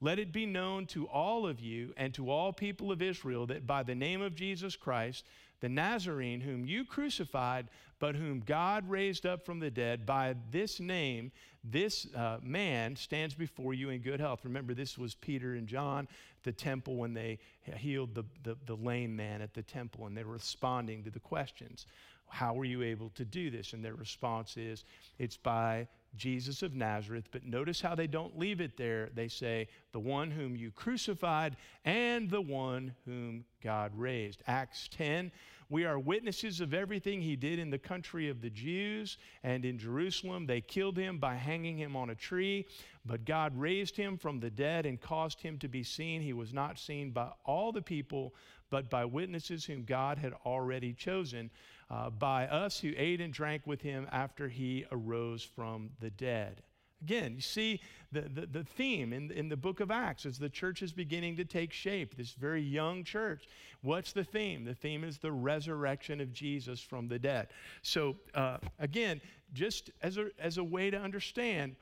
[0.00, 3.66] Let it be known to all of you and to all people of Israel that
[3.66, 5.24] by the name of Jesus Christ,
[5.60, 10.80] the Nazarene, whom you crucified, but whom God raised up from the dead, by this
[10.80, 11.32] name,
[11.64, 14.44] this uh, man stands before you in good health.
[14.44, 16.06] Remember, this was Peter and John
[16.36, 17.38] at the temple when they
[17.76, 21.20] healed the, the, the lame man at the temple, and they were responding to the
[21.20, 21.86] questions.
[22.28, 23.72] How were you able to do this?
[23.72, 24.84] And their response is,
[25.18, 27.28] It's by Jesus of Nazareth.
[27.30, 29.10] But notice how they don't leave it there.
[29.14, 34.42] They say, the one whom you crucified and the one whom God raised.
[34.46, 35.30] Acts 10.
[35.68, 39.78] We are witnesses of everything he did in the country of the Jews and in
[39.78, 40.46] Jerusalem.
[40.46, 42.66] They killed him by hanging him on a tree,
[43.04, 46.22] but God raised him from the dead and caused him to be seen.
[46.22, 48.32] He was not seen by all the people,
[48.70, 51.50] but by witnesses whom God had already chosen
[51.90, 56.62] uh, by us who ate and drank with him after he arose from the dead.
[57.02, 60.48] Again, you see the, the, the, theme in, in the book of Acts as the
[60.48, 63.46] church is beginning to take shape, this very young church.
[63.82, 64.64] What's the theme?
[64.64, 67.48] The theme is the resurrection of Jesus from the dead.
[67.82, 69.20] So, uh, again,
[69.52, 71.76] just as a, as a way to understand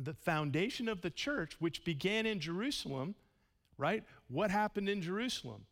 [0.00, 3.14] the foundation of the church, which began in Jerusalem,
[3.76, 4.02] right?
[4.28, 5.66] What happened in Jerusalem?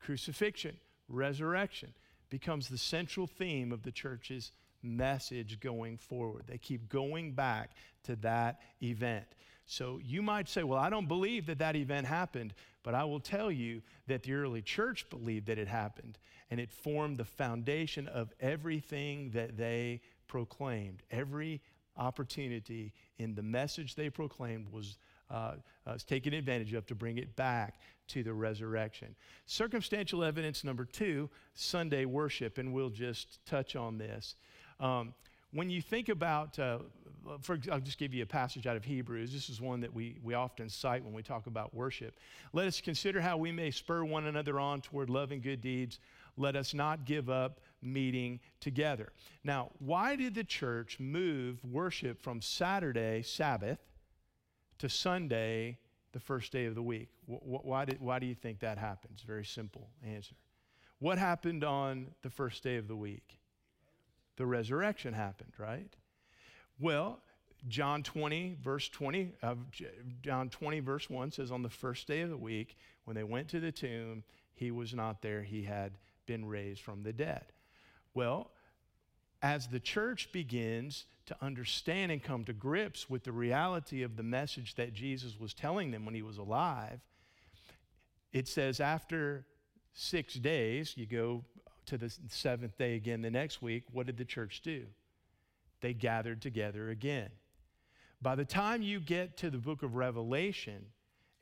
[0.00, 0.76] Crucifixion,
[1.08, 1.94] resurrection.
[2.30, 6.44] Becomes the central theme of the church's message going forward.
[6.46, 7.72] They keep going back
[8.04, 9.26] to that event.
[9.66, 13.20] So you might say, Well, I don't believe that that event happened, but I will
[13.20, 16.18] tell you that the early church believed that it happened,
[16.50, 21.02] and it formed the foundation of everything that they proclaimed.
[21.10, 21.60] Every
[21.96, 24.98] opportunity in the message they proclaimed was,
[25.30, 29.14] uh, uh, was taken advantage of to bring it back to the resurrection.
[29.46, 34.36] Circumstantial evidence number two Sunday worship, and we'll just touch on this.
[34.80, 35.14] Um,
[35.52, 36.78] when you think about, uh,
[37.40, 39.32] for, I'll just give you a passage out of Hebrews.
[39.32, 42.18] This is one that we, we often cite when we talk about worship.
[42.52, 45.98] Let us consider how we may spur one another on toward love and good deeds.
[46.36, 49.12] Let us not give up meeting together.
[49.42, 53.78] Now, why did the church move worship from Saturday, Sabbath,
[54.80, 55.78] to Sunday,
[56.12, 57.08] the first day of the week?
[57.26, 59.22] Why, did, why do you think that happens?
[59.22, 60.34] Very simple answer.
[60.98, 63.38] What happened on the first day of the week?
[64.36, 65.94] The resurrection happened, right?
[66.78, 67.20] Well,
[67.68, 69.54] John 20, verse 20, uh,
[70.22, 73.48] John 20, verse 1 says, On the first day of the week, when they went
[73.48, 75.42] to the tomb, he was not there.
[75.42, 75.92] He had
[76.26, 77.44] been raised from the dead.
[78.14, 78.50] Well,
[79.42, 84.22] as the church begins to understand and come to grips with the reality of the
[84.24, 86.98] message that Jesus was telling them when he was alive,
[88.32, 89.46] it says after
[89.92, 91.44] six days, you go
[91.86, 94.86] to the seventh day again the next week, what did the church do?
[95.80, 97.30] They gathered together again.
[98.20, 100.86] By the time you get to the book of Revelation,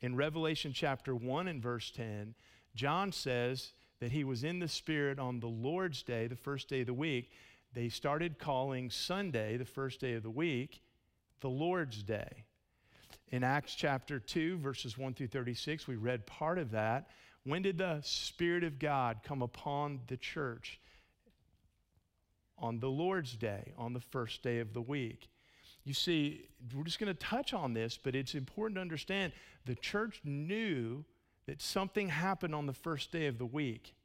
[0.01, 2.35] in Revelation chapter 1 and verse 10,
[2.75, 6.81] John says that he was in the Spirit on the Lord's day, the first day
[6.81, 7.31] of the week.
[7.73, 10.81] They started calling Sunday, the first day of the week,
[11.41, 12.45] the Lord's day.
[13.29, 17.09] In Acts chapter 2, verses 1 through 36, we read part of that.
[17.43, 20.79] When did the Spirit of God come upon the church?
[22.57, 25.29] On the Lord's day, on the first day of the week.
[25.83, 29.31] You see, we're just going to touch on this, but it's important to understand
[29.65, 31.05] the church knew
[31.45, 33.95] that something happened on the first day of the week.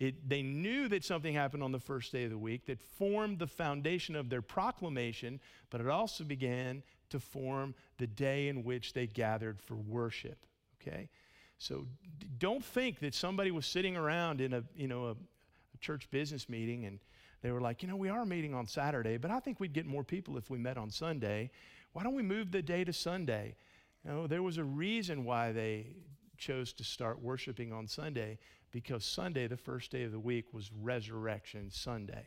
[0.00, 3.38] It, they knew that something happened on the first day of the week that formed
[3.38, 8.92] the foundation of their proclamation, but it also began to form the day in which
[8.92, 10.46] they gathered for worship.
[10.80, 11.08] Okay?
[11.58, 11.86] So
[12.38, 16.48] don't think that somebody was sitting around in a, you know, a, a church business
[16.48, 16.98] meeting and
[17.42, 19.86] they were like, you know, we are meeting on Saturday, but I think we'd get
[19.86, 21.50] more people if we met on Sunday.
[21.92, 23.54] Why don't we move the day to Sunday?
[24.04, 25.94] You know, there was a reason why they
[26.36, 28.38] chose to start worshiping on Sunday
[28.74, 32.26] because Sunday, the first day of the week, was Resurrection Sunday.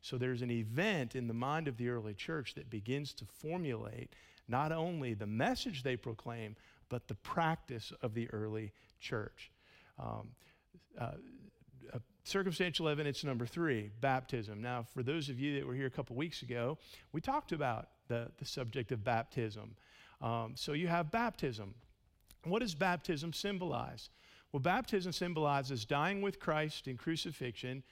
[0.00, 4.14] So there's an event in the mind of the early church that begins to formulate
[4.48, 6.56] not only the message they proclaim,
[6.88, 9.52] but the practice of the early church.
[9.98, 10.30] Um,
[10.98, 11.10] uh,
[11.92, 14.62] uh, circumstantial evidence number three baptism.
[14.62, 16.78] Now, for those of you that were here a couple weeks ago,
[17.12, 19.76] we talked about the, the subject of baptism.
[20.22, 21.74] Um, so you have baptism.
[22.44, 24.08] What does baptism symbolize?
[24.52, 27.82] Well, baptism symbolizes dying with Christ in crucifixion,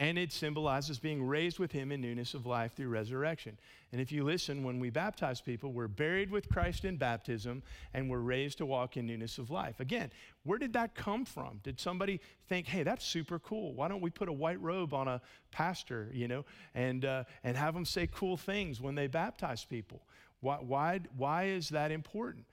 [0.00, 3.56] and it symbolizes being raised with him in newness of life through resurrection.
[3.92, 7.62] And if you listen, when we baptize people, we're buried with Christ in baptism
[7.94, 9.80] and we're raised to walk in newness of life.
[9.80, 10.12] Again,
[10.44, 11.60] where did that come from?
[11.64, 13.74] Did somebody think, hey, that's super cool?
[13.74, 16.44] Why don't we put a white robe on a pastor, you know,
[16.76, 20.02] and, uh, and have them say cool things when they baptize people?
[20.40, 22.44] Why, why, why is that important?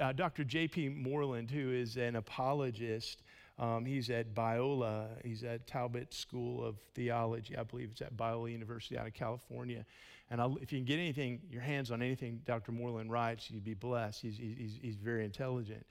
[0.00, 0.44] Uh, Dr.
[0.44, 0.90] J.P.
[0.90, 3.22] Moreland, who is an apologist,
[3.58, 8.52] um, he's at Biola, he's at Talbot School of Theology, I believe it's at Biola
[8.52, 9.84] University out of California.
[10.30, 12.70] And I'll, if you can get anything, your hands on anything Dr.
[12.72, 14.22] Moreland writes, you'd be blessed.
[14.22, 15.84] He's, he's, he's very intelligent.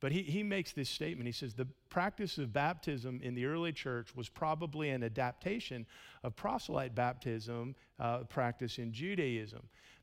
[0.00, 1.26] But he, he makes this statement.
[1.26, 5.86] He says the practice of baptism in the early church was probably an adaptation
[6.22, 9.60] of proselyte baptism uh, practice in Judaism.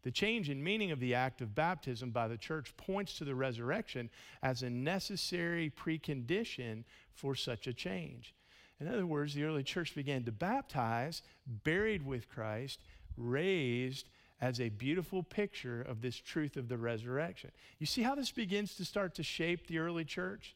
[0.08, 3.36] The change in meaning of the act of baptism by the church points to the
[3.36, 4.10] resurrection
[4.42, 8.34] as a necessary precondition for such a change.
[8.80, 12.80] In other words, the early church began to baptize, buried with Christ,
[13.18, 14.08] raised
[14.40, 17.52] as a beautiful picture of this truth of the resurrection.
[17.78, 20.56] You see how this begins to start to shape the early church?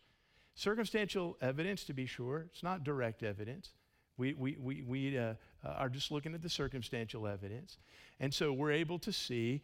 [0.56, 3.74] Circumstantial evidence, to be sure, it's not direct evidence.
[4.16, 5.34] We, we, we, we uh,
[5.64, 7.78] uh, are just looking at the circumstantial evidence.
[8.20, 9.62] And so we're able to see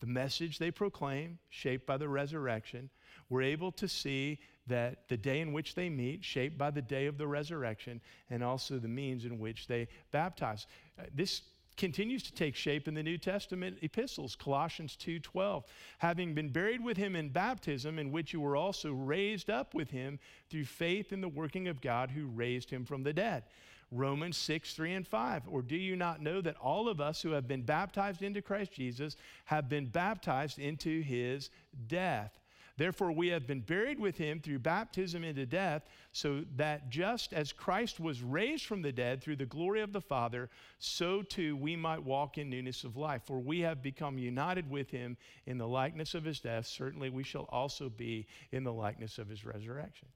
[0.00, 2.88] the message they proclaim, shaped by the resurrection.
[3.28, 4.38] We're able to see
[4.68, 8.44] that the day in which they meet, shaped by the day of the resurrection, and
[8.44, 10.66] also the means in which they baptize.
[10.98, 11.42] Uh, this
[11.76, 15.64] continues to take shape in the New Testament epistles, Colossians 2:12.
[15.98, 19.90] Having been buried with him in baptism, in which you were also raised up with
[19.90, 20.18] him
[20.50, 23.44] through faith in the working of God who raised him from the dead.
[23.90, 25.42] Romans 6, 3, and 5.
[25.48, 28.72] Or do you not know that all of us who have been baptized into Christ
[28.72, 29.16] Jesus
[29.46, 31.50] have been baptized into his
[31.86, 32.38] death?
[32.78, 35.82] Therefore, we have been buried with him through baptism into death,
[36.12, 40.00] so that just as Christ was raised from the dead through the glory of the
[40.00, 43.22] Father, so too we might walk in newness of life.
[43.26, 45.16] For we have become united with him
[45.46, 46.68] in the likeness of his death.
[46.68, 50.06] Certainly, we shall also be in the likeness of his resurrection.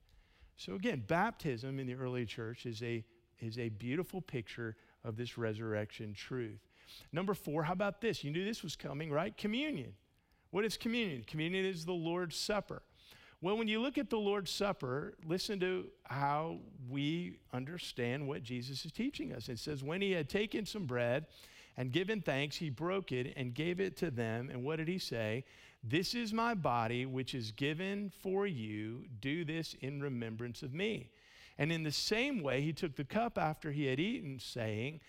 [0.55, 3.03] So, again, baptism in the early church is a,
[3.43, 6.59] is a beautiful picture of this resurrection truth.
[7.11, 8.23] Number four, how about this?
[8.23, 9.35] You knew this was coming, right?
[9.35, 9.93] Communion.
[10.51, 11.23] What is communion?
[11.25, 12.83] Communion is the Lord's Supper.
[13.41, 18.85] Well, when you look at the Lord's Supper, listen to how we understand what Jesus
[18.85, 19.49] is teaching us.
[19.49, 21.25] It says, When he had taken some bread
[21.75, 24.49] and given thanks, he broke it and gave it to them.
[24.49, 25.43] And what did he say?
[25.83, 29.03] This is my body, which is given for you.
[29.19, 31.09] Do this in remembrance of me.
[31.57, 35.01] And in the same way, he took the cup after he had eaten, saying,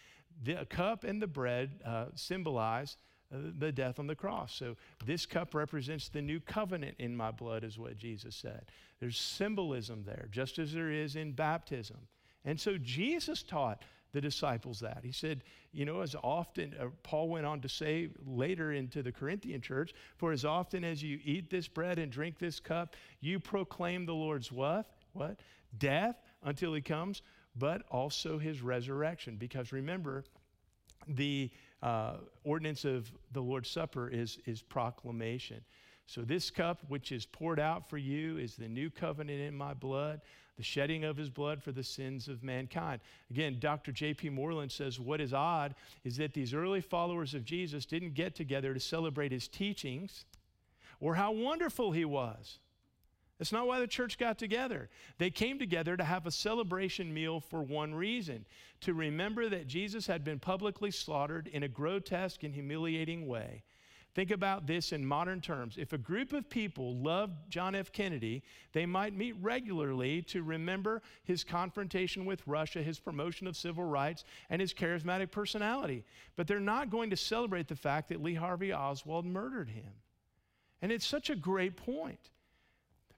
[0.42, 2.96] The cup and the bread uh, symbolize
[3.32, 4.54] uh, the death on the cross.
[4.54, 8.66] So this cup represents the new covenant in my blood, is what Jesus said.
[9.00, 11.98] There's symbolism there, just as there is in baptism.
[12.44, 13.82] And so Jesus taught
[14.12, 15.00] the disciples that.
[15.02, 15.42] He said,
[15.72, 19.92] you know, as often, uh, Paul went on to say later into the Corinthian church,
[20.16, 24.14] for as often as you eat this bread and drink this cup, you proclaim the
[24.14, 24.86] Lord's what?
[25.12, 25.40] What?
[25.76, 27.22] Death until he comes,
[27.56, 29.36] but also his resurrection.
[29.36, 30.24] Because remember,
[31.08, 31.50] the
[31.82, 32.14] uh,
[32.44, 35.60] ordinance of the Lord's Supper is, is proclamation.
[36.06, 39.72] So, this cup, which is poured out for you, is the new covenant in my
[39.72, 40.20] blood,
[40.56, 43.00] the shedding of his blood for the sins of mankind.
[43.30, 43.90] Again, Dr.
[43.90, 44.28] J.P.
[44.30, 45.74] Moreland says what is odd
[46.04, 50.26] is that these early followers of Jesus didn't get together to celebrate his teachings
[51.00, 52.58] or how wonderful he was.
[53.38, 54.88] That's not why the church got together.
[55.18, 58.46] They came together to have a celebration meal for one reason
[58.82, 63.64] to remember that Jesus had been publicly slaughtered in a grotesque and humiliating way.
[64.14, 65.76] Think about this in modern terms.
[65.76, 67.90] If a group of people loved John F.
[67.90, 73.82] Kennedy, they might meet regularly to remember his confrontation with Russia, his promotion of civil
[73.82, 76.04] rights, and his charismatic personality.
[76.36, 79.90] But they're not going to celebrate the fact that Lee Harvey Oswald murdered him.
[80.80, 82.30] And it's such a great point.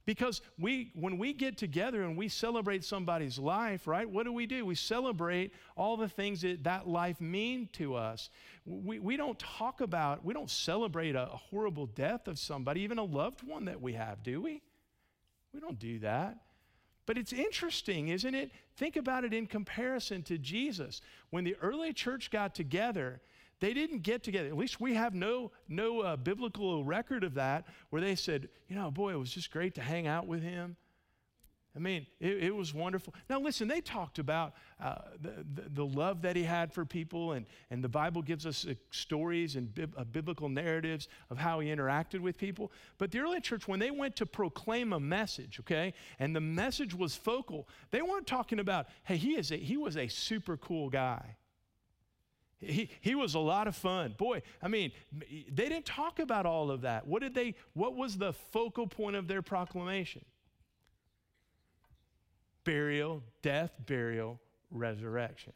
[0.07, 4.47] Because we, when we get together and we celebrate somebody's life, right, what do we
[4.47, 4.65] do?
[4.65, 8.31] We celebrate all the things that that life mean to us.
[8.65, 12.99] We, we don't talk about, we don't celebrate a, a horrible death of somebody, even
[12.99, 14.63] a loved one that we have, do we?
[15.53, 16.39] We don't do that.
[17.05, 18.53] But it's interesting, isn't it?
[18.77, 21.01] Think about it in comparison to Jesus.
[21.31, 23.21] When the early church got together,
[23.61, 24.49] they didn't get together.
[24.49, 28.77] At least we have no, no uh, biblical record of that where they said, you
[28.77, 30.77] know, boy, it was just great to hang out with him.
[31.77, 33.15] I mean, it, it was wonderful.
[33.29, 37.33] Now, listen, they talked about uh, the, the, the, love that he had for people,
[37.33, 41.69] and, and the Bible gives us uh, stories and uh, biblical narratives of how he
[41.69, 42.73] interacted with people.
[42.97, 46.95] But the early church, when they went to proclaim a message, okay, and the message
[46.95, 50.89] was focal, they weren't talking about, hey, he, is a, he was a super cool
[50.89, 51.37] guy.
[52.61, 54.15] He, he was a lot of fun.
[54.17, 57.07] Boy, I mean, they didn't talk about all of that.
[57.07, 60.25] What did they, what was the focal point of their proclamation?
[62.65, 64.41] Burial, death, burial,
[64.71, 65.53] resurrection,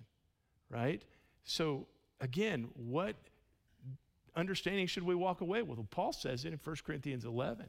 [0.69, 1.03] right?
[1.45, 1.87] So
[2.21, 3.17] again, what
[4.37, 5.79] understanding should we walk away with?
[5.79, 7.67] Well, Paul says it in 1 Corinthians 11.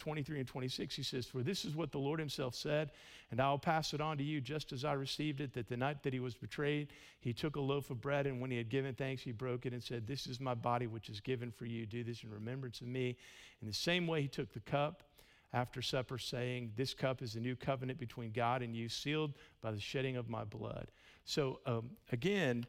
[0.00, 2.90] 23 and 26, he says, For this is what the Lord himself said,
[3.30, 6.02] and I'll pass it on to you just as I received it, that the night
[6.02, 6.88] that he was betrayed,
[7.20, 9.72] he took a loaf of bread, and when he had given thanks, he broke it
[9.72, 11.86] and said, This is my body which is given for you.
[11.86, 13.16] Do this in remembrance of me.
[13.60, 15.04] In the same way, he took the cup
[15.52, 19.70] after supper, saying, This cup is the new covenant between God and you, sealed by
[19.70, 20.88] the shedding of my blood.
[21.24, 22.66] So, um, again,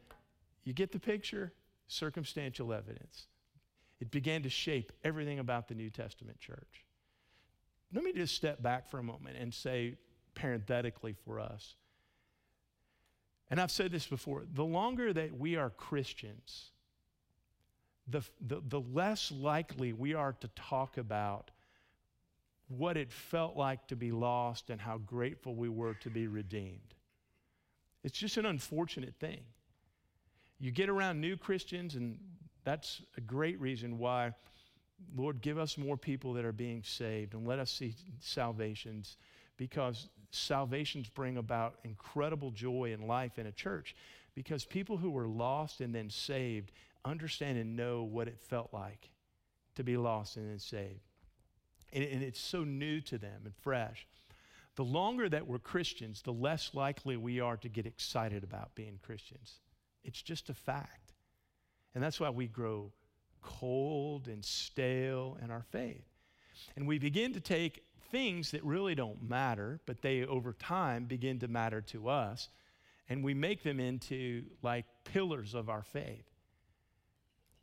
[0.64, 1.54] you get the picture?
[1.88, 3.28] Circumstantial evidence.
[4.00, 6.86] It began to shape everything about the New Testament church.
[7.94, 9.96] Let me just step back for a moment and say,
[10.34, 11.76] parenthetically for us,
[13.50, 16.72] and I've said this before the longer that we are Christians,
[18.08, 21.52] the, the, the less likely we are to talk about
[22.70, 26.96] what it felt like to be lost and how grateful we were to be redeemed.
[28.04, 29.42] It's just an unfortunate thing.
[30.58, 32.18] You get around new Christians, and
[32.64, 34.34] that's a great reason why
[35.16, 39.18] Lord, give us more people that are being saved and let us see salvations
[39.58, 43.96] because salvations bring about incredible joy and life in a church
[44.34, 46.72] because people who were lost and then saved
[47.04, 49.10] understand and know what it felt like
[49.76, 51.02] to be lost and then saved.
[51.94, 54.08] And, and it's so new to them and fresh.
[54.76, 59.00] the longer that we're Christians, the less likely we are to get excited about being
[59.04, 59.60] Christians.
[60.04, 61.14] It's just a fact.
[61.94, 62.92] And that's why we grow
[63.42, 66.06] cold and stale in our faith.
[66.76, 71.40] And we begin to take things that really don't matter, but they over time begin
[71.40, 72.50] to matter to us,
[73.10, 76.26] and we make them into like pillars of our faith.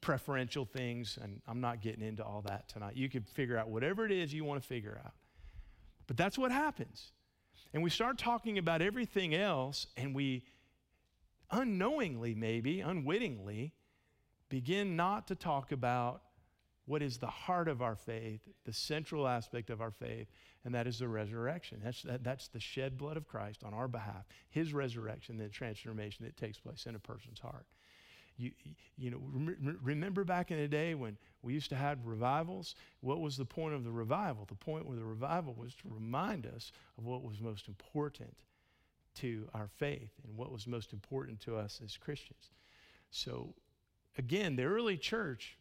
[0.01, 2.97] Preferential things, and I'm not getting into all that tonight.
[2.97, 5.13] You can figure out whatever it is you want to figure out.
[6.07, 7.13] But that's what happens.
[7.75, 10.45] And we start talking about everything else, and we
[11.51, 13.73] unknowingly, maybe, unwittingly,
[14.49, 16.23] begin not to talk about
[16.87, 20.27] what is the heart of our faith, the central aspect of our faith,
[20.65, 21.81] and that is the resurrection.
[21.85, 26.25] That's, that, that's the shed blood of Christ on our behalf, his resurrection, the transformation
[26.25, 27.67] that takes place in a person's heart.
[28.39, 28.53] You,
[28.97, 29.21] you know,
[29.83, 32.77] remember back in the day when we used to have revivals?
[33.01, 34.47] What was the point of the revival?
[34.49, 38.35] The point where the revival was to remind us of what was most important
[39.17, 42.51] to our faith and what was most important to us as Christians.
[43.11, 43.55] So,
[44.19, 45.57] again, the early church,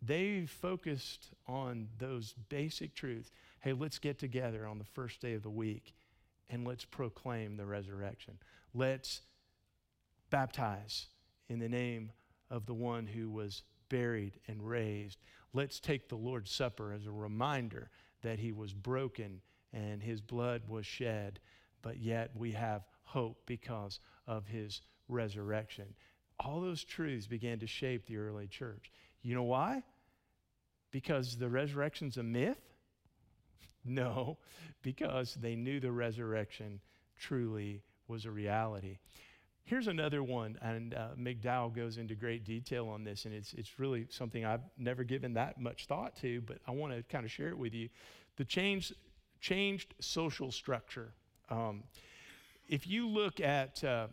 [0.00, 3.32] they focused on those basic truths.
[3.60, 5.94] Hey, let's get together on the first day of the week
[6.50, 8.38] and let's proclaim the resurrection.
[8.74, 9.22] Let's
[10.30, 11.06] baptize
[11.48, 12.12] in the name
[12.50, 15.18] of the one who was buried and raised.
[15.52, 17.90] Let's take the Lord's Supper as a reminder
[18.22, 19.40] that he was broken
[19.72, 21.40] and his blood was shed,
[21.80, 25.94] but yet we have hope because of his resurrection.
[26.44, 28.90] All those truths began to shape the early church.
[29.22, 29.82] You know why?
[30.90, 32.58] Because the resurrection's a myth?
[33.84, 34.38] No,
[34.82, 36.78] because they knew the resurrection
[37.18, 38.98] truly was a reality.
[39.64, 43.78] Here's another one, and uh, McDowell goes into great detail on this, and it's, it's
[43.78, 47.30] really something I've never given that much thought to, but I want to kind of
[47.30, 47.88] share it with you.
[48.36, 48.92] The change,
[49.40, 51.12] changed social structure.
[51.48, 51.84] Um,
[52.68, 54.08] if you look at uh,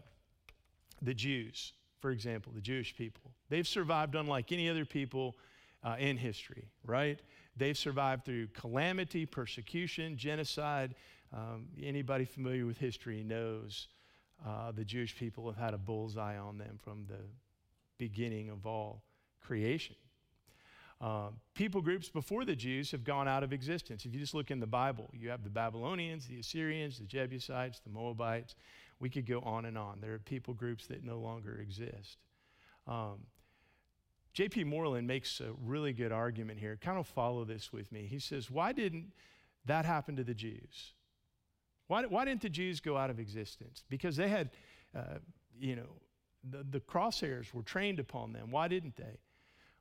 [1.02, 5.36] the Jews, for example, the Jewish people, they've survived unlike any other people
[5.84, 7.20] uh, in history, right?
[7.56, 10.96] They've survived through calamity, persecution, genocide.
[11.34, 13.88] Um, anybody familiar with history knows
[14.46, 17.20] uh, the Jewish people have had a bullseye on them from the
[17.98, 19.04] beginning of all
[19.42, 19.96] creation.
[21.02, 24.06] Uh, people groups before the Jews have gone out of existence.
[24.06, 27.80] If you just look in the Bible, you have the Babylonians, the Assyrians, the Jebusites,
[27.80, 28.56] the Moabites.
[29.00, 30.00] We could go on and on.
[30.02, 32.18] There are people groups that no longer exist.
[32.88, 33.20] Um,
[34.34, 34.66] J.P.
[34.66, 36.78] Moreland makes a really good argument here.
[36.82, 38.08] Kind of follow this with me.
[38.10, 39.12] He says, Why didn't
[39.66, 40.94] that happen to the Jews?
[41.88, 43.84] Why, why didn't the Jews go out of existence?
[43.90, 44.52] Because they had,
[44.96, 45.18] uh,
[45.60, 45.90] you know,
[46.50, 48.52] the, the crosshairs were trained upon them.
[48.52, 49.18] Why didn't they?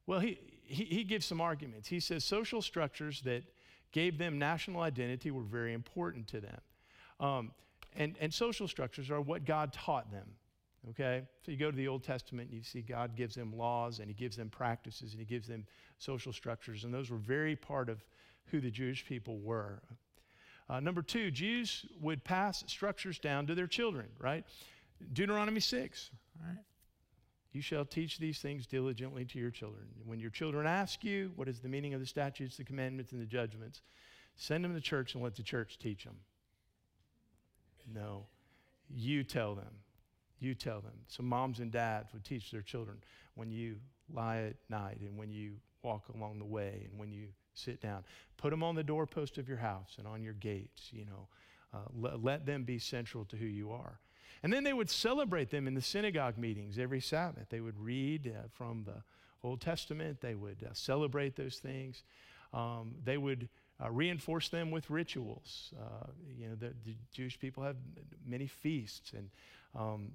[0.07, 1.89] Well, he, he, he gives some arguments.
[1.89, 3.43] He says social structures that
[3.93, 6.61] gave them national identity were very important to them.
[7.21, 7.53] Um,
[7.99, 10.27] and, and social structures are what God taught them.
[10.91, 11.23] Okay?
[11.45, 14.09] So you go to the Old Testament and you see God gives them laws and
[14.09, 15.67] He gives them practices and He gives them
[15.99, 16.85] social structures.
[16.85, 18.03] And those were very part of
[18.47, 19.83] who the Jewish people were.
[20.71, 24.45] Uh, number two, Jews would pass structures down to their children, right?
[25.13, 26.59] Deuteronomy 6, right?
[27.53, 29.87] You shall teach these things diligently to your children.
[30.05, 33.21] When your children ask you, what is the meaning of the statutes, the commandments, and
[33.21, 33.83] the judgments,
[34.37, 36.17] send them to church and let the church teach them.
[37.95, 38.27] No,
[38.95, 39.73] you tell them.
[40.41, 40.93] You tell them.
[41.09, 42.99] So moms and dads would teach their children
[43.35, 43.77] when you
[44.13, 48.05] lie at night and when you walk along the way and when you sit down.
[48.37, 51.29] Put them on the doorpost of your house and on your gates, you know.
[51.75, 53.99] Uh, let, let them be central to who you are.
[54.43, 57.49] And then they would celebrate them in the synagogue meetings every Sabbath.
[57.51, 59.03] They would read uh, from the
[59.43, 62.03] Old Testament, they would uh, celebrate those things.
[62.53, 63.49] Um, they would
[63.83, 65.73] uh, reinforce them with rituals.
[65.79, 66.07] Uh,
[66.37, 67.77] you know, the, the, Jewish people have
[68.27, 69.31] many feasts and
[69.75, 70.13] um,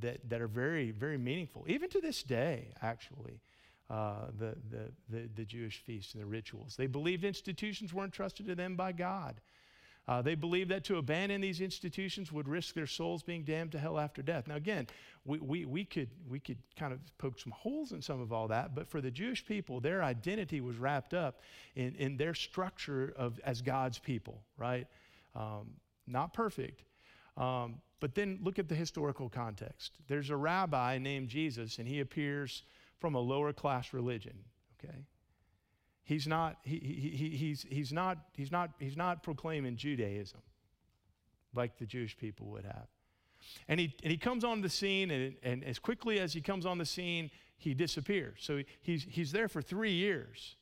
[0.00, 3.40] that, that are very, very meaningful, even to this day, actually
[3.88, 6.74] uh, the, the, the, the, Jewish feasts and the rituals.
[6.76, 9.36] They believed institutions were entrusted to them by God.
[10.08, 13.78] Uh, they believed that to abandon these institutions would risk their souls being damned to
[13.78, 14.46] hell after death.
[14.46, 14.86] Now, again,
[15.24, 18.46] we, we, we, could, we could kind of poke some holes in some of all
[18.48, 21.40] that, but for the Jewish people, their identity was wrapped up
[21.74, 24.86] in, in their structure of, as God's people, right?
[25.34, 25.72] Um,
[26.06, 26.84] not perfect.
[27.36, 29.92] Um, but then look at the historical context.
[30.06, 32.62] There's a rabbi named Jesus, and he appears
[33.00, 34.36] from a lower class religion,
[34.78, 34.98] okay?
[36.06, 40.40] He's not, he, he, he's, he's, not, he's, not, he's not proclaiming Judaism
[41.52, 42.86] like the Jewish people would have.
[43.66, 46.64] And he, and he comes on the scene, and, and as quickly as he comes
[46.64, 47.28] on the scene,
[47.58, 48.38] he disappears.
[48.38, 50.54] So he's, he's there for three years.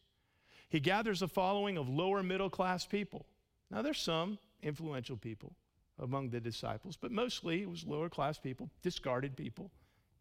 [0.70, 3.26] He gathers a following of lower middle class people.
[3.70, 5.53] Now, there's some influential people
[5.99, 9.70] among the disciples, but mostly it was lower class people, discarded people,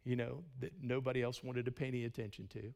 [0.04, 2.74] you know, that nobody else wanted to pay any attention to.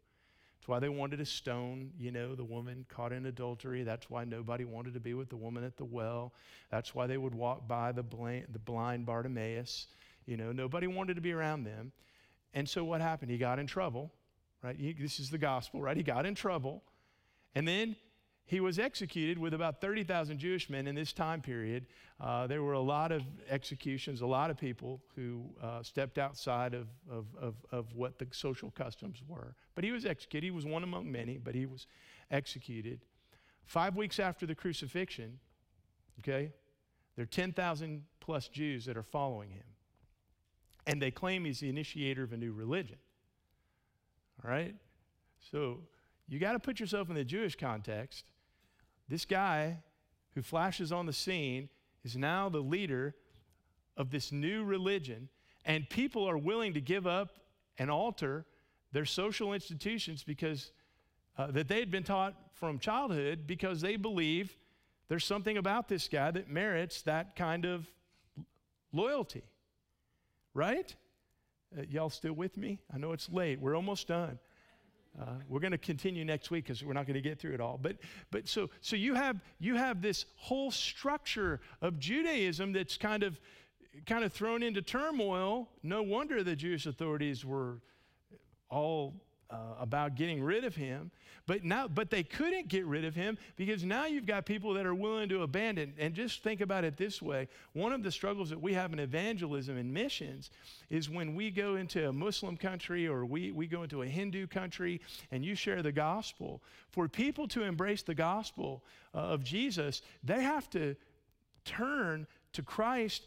[0.58, 3.84] That's why they wanted to stone, you know, the woman caught in adultery.
[3.84, 6.32] That's why nobody wanted to be with the woman at the well.
[6.70, 9.86] That's why they would walk by the blind, the blind Bartimaeus.
[10.26, 11.92] You know, nobody wanted to be around them.
[12.54, 13.30] And so what happened?
[13.30, 14.12] He got in trouble,
[14.62, 14.76] right?
[14.76, 15.96] He, this is the gospel, right?
[15.96, 16.82] He got in trouble.
[17.54, 17.96] And then
[18.48, 21.84] he was executed with about 30,000 Jewish men in this time period.
[22.18, 26.72] Uh, there were a lot of executions, a lot of people who uh, stepped outside
[26.72, 29.54] of, of, of, of, what the social customs were.
[29.74, 30.46] But he was executed.
[30.46, 31.86] He was one among many, but he was
[32.30, 33.04] executed.
[33.66, 35.38] Five weeks after the crucifixion,
[36.20, 36.50] okay,
[37.16, 39.66] there are 10,000 plus Jews that are following him.
[40.86, 42.96] And they claim he's the initiator of a new religion.
[44.42, 44.74] All right?
[45.52, 45.80] So
[46.28, 48.24] you got to put yourself in the Jewish context.
[49.08, 49.78] This guy
[50.34, 51.68] who flashes on the scene
[52.04, 53.14] is now the leader
[53.96, 55.28] of this new religion,
[55.64, 57.30] and people are willing to give up
[57.78, 58.44] and alter
[58.92, 60.72] their social institutions because
[61.36, 64.56] uh, that they had been taught from childhood because they believe
[65.08, 67.86] there's something about this guy that merits that kind of
[68.92, 69.44] loyalty.
[70.54, 70.94] Right?
[71.76, 72.80] Uh, y'all still with me?
[72.92, 73.60] I know it's late.
[73.60, 74.38] We're almost done.
[75.20, 77.60] Uh, we're going to continue next week because we're not going to get through it
[77.60, 77.78] all.
[77.80, 77.96] But,
[78.30, 83.40] but so, so you, have, you have this whole structure of Judaism that's kind of,
[84.06, 85.68] kind of thrown into turmoil.
[85.82, 87.78] No wonder the Jewish authorities were
[88.70, 89.14] all
[89.50, 91.10] uh, about getting rid of him.
[91.46, 94.84] But now, but they couldn't get rid of him because now you've got people that
[94.84, 95.94] are willing to abandon.
[95.98, 98.98] And just think about it this way: one of the struggles that we have in
[98.98, 100.50] evangelism and missions
[100.90, 104.46] is when we go into a Muslim country or we, we go into a Hindu
[104.46, 106.62] country and you share the gospel.
[106.90, 108.84] For people to embrace the gospel
[109.14, 110.96] uh, of Jesus, they have to
[111.64, 113.26] turn to Christ,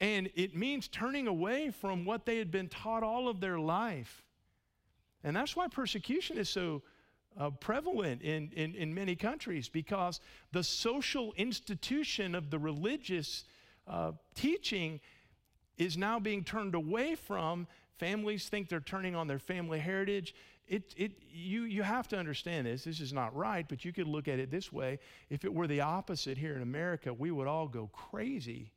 [0.00, 4.22] and it means turning away from what they had been taught all of their life.
[5.24, 6.82] And that's why persecution is so
[7.38, 10.20] uh, prevalent in, in, in many countries because
[10.52, 13.44] the social institution of the religious
[13.88, 15.00] uh, teaching
[15.76, 17.66] is now being turned away from.
[17.98, 20.34] Families think they're turning on their family heritage.
[20.68, 22.84] It, it, you, you have to understand this.
[22.84, 24.98] This is not right, but you could look at it this way.
[25.30, 28.72] If it were the opposite here in America, we would all go crazy.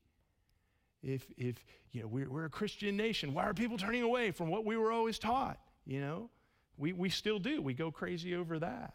[1.03, 4.49] If, if you know, we're, we're a Christian nation, why are people turning away from
[4.49, 5.59] what we were always taught?
[5.85, 6.29] You know?
[6.78, 7.61] We, we still do.
[7.61, 8.93] We go crazy over that.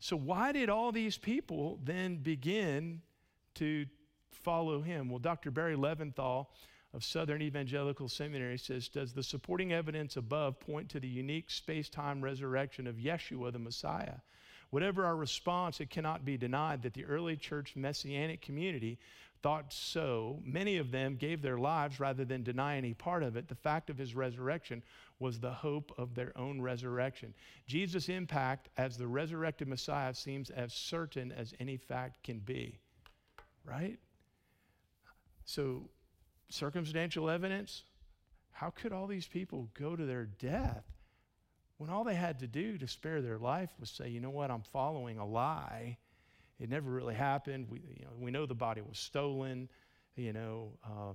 [0.00, 3.02] So, why did all these people then begin
[3.56, 3.86] to
[4.30, 5.08] follow him?
[5.08, 5.50] Well, Dr.
[5.50, 6.46] Barry Leventhal
[6.94, 11.88] of Southern Evangelical Seminary says Does the supporting evidence above point to the unique space
[11.88, 14.16] time resurrection of Yeshua the Messiah?
[14.70, 18.98] Whatever our response, it cannot be denied that the early church messianic community
[19.42, 20.40] thought so.
[20.44, 23.48] Many of them gave their lives rather than deny any part of it.
[23.48, 24.82] The fact of his resurrection
[25.18, 27.34] was the hope of their own resurrection.
[27.66, 32.78] Jesus' impact as the resurrected Messiah seems as certain as any fact can be,
[33.64, 33.98] right?
[35.44, 35.88] So,
[36.50, 37.84] circumstantial evidence
[38.58, 40.82] how could all these people go to their death
[41.76, 44.50] when all they had to do to spare their life was say, you know what,
[44.50, 45.96] I'm following a lie?
[46.60, 47.66] It never really happened.
[47.70, 49.68] We, you know, we know the body was stolen.
[50.16, 51.14] You know, uh,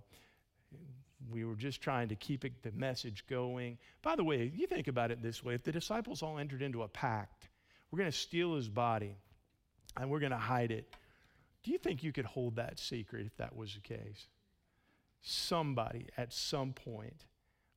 [1.29, 3.77] we were just trying to keep it, the message going.
[4.01, 6.83] By the way, you think about it this way if the disciples all entered into
[6.83, 7.49] a pact,
[7.91, 9.15] we're going to steal his body
[9.97, 10.95] and we're going to hide it.
[11.63, 14.27] Do you think you could hold that secret if that was the case?
[15.21, 17.25] Somebody at some point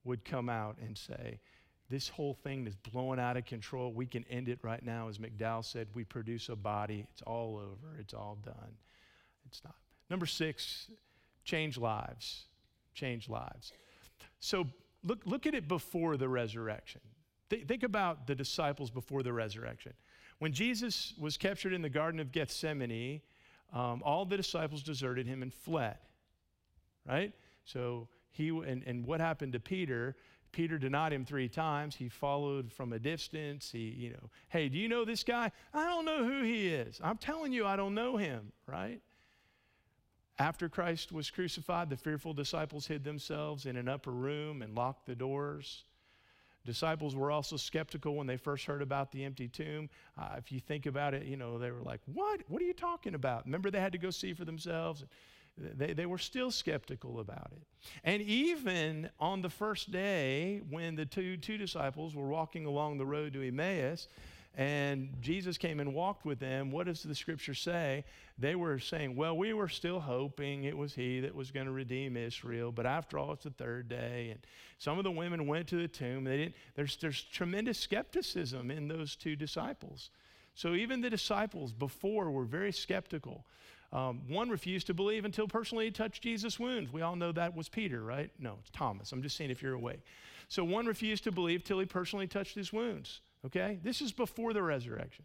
[0.05, 1.41] would come out and say,
[1.89, 3.93] This whole thing is blowing out of control.
[3.93, 5.09] We can end it right now.
[5.09, 7.07] As McDowell said, we produce a body.
[7.13, 7.97] It's all over.
[7.99, 8.75] It's all done.
[9.47, 9.77] It's not.
[10.11, 10.91] Number six,
[11.45, 12.47] change lives
[12.97, 13.73] change lives.
[14.41, 14.67] So
[15.05, 17.03] look, look at it before the resurrection.
[17.51, 19.93] Th- think about the disciples before the resurrection.
[20.41, 23.21] When Jesus was captured in the Garden of Gethsemane,
[23.73, 25.99] um, all the disciples deserted him and fled,
[27.07, 27.33] right?
[27.65, 30.17] So he, and, and what happened to Peter?
[30.57, 31.95] Peter denied him three times.
[31.95, 33.71] He followed from a distance.
[33.71, 35.53] He, you know, hey, do you know this guy?
[35.75, 36.99] I don't know who he is.
[37.05, 39.03] I'm telling you, I don't know him, right?
[40.39, 45.05] After Christ was crucified, the fearful disciples hid themselves in an upper room and locked
[45.05, 45.85] the doors.
[46.65, 49.91] Disciples were also skeptical when they first heard about the empty tomb.
[50.19, 52.41] Uh, if you think about it, you know, they were like, What?
[52.49, 53.45] What are you talking about?
[53.45, 55.05] Remember, they had to go see for themselves.
[55.59, 57.63] They, they were still skeptical about it.
[58.05, 63.07] And even on the first day, when the two, two disciples were walking along the
[63.07, 64.09] road to Emmaus,
[64.59, 68.05] and Jesus came and walked with them, what does the scripture say?
[68.39, 71.73] They were saying, Well, we were still hoping it was he that was going to
[71.73, 74.31] redeem Israel, but after all, it's the third day.
[74.31, 74.41] And
[74.79, 76.25] some of the women went to the tomb.
[76.25, 80.11] They didn't, there's, there's tremendous skepticism in those two disciples.
[80.55, 83.45] So even the disciples before were very skeptical.
[83.93, 86.93] Um, one refused to believe until personally he touched Jesus' wounds.
[86.93, 88.31] We all know that was Peter, right?
[88.39, 89.13] No, it's Thomas.
[89.13, 90.03] I'm just saying if you're awake.
[90.49, 93.21] So one refused to believe till he personally touched his wounds.
[93.45, 93.79] Okay?
[93.83, 95.25] This is before the resurrection.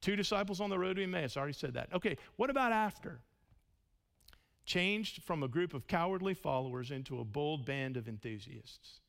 [0.00, 1.36] Two disciples on the road to Emmaus.
[1.36, 1.88] I already said that.
[1.94, 3.20] Okay, what about after?
[4.64, 9.00] Changed from a group of cowardly followers into a bold band of enthusiasts.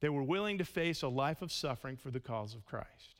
[0.00, 3.16] They were willing to face a life of suffering for the cause of Christ.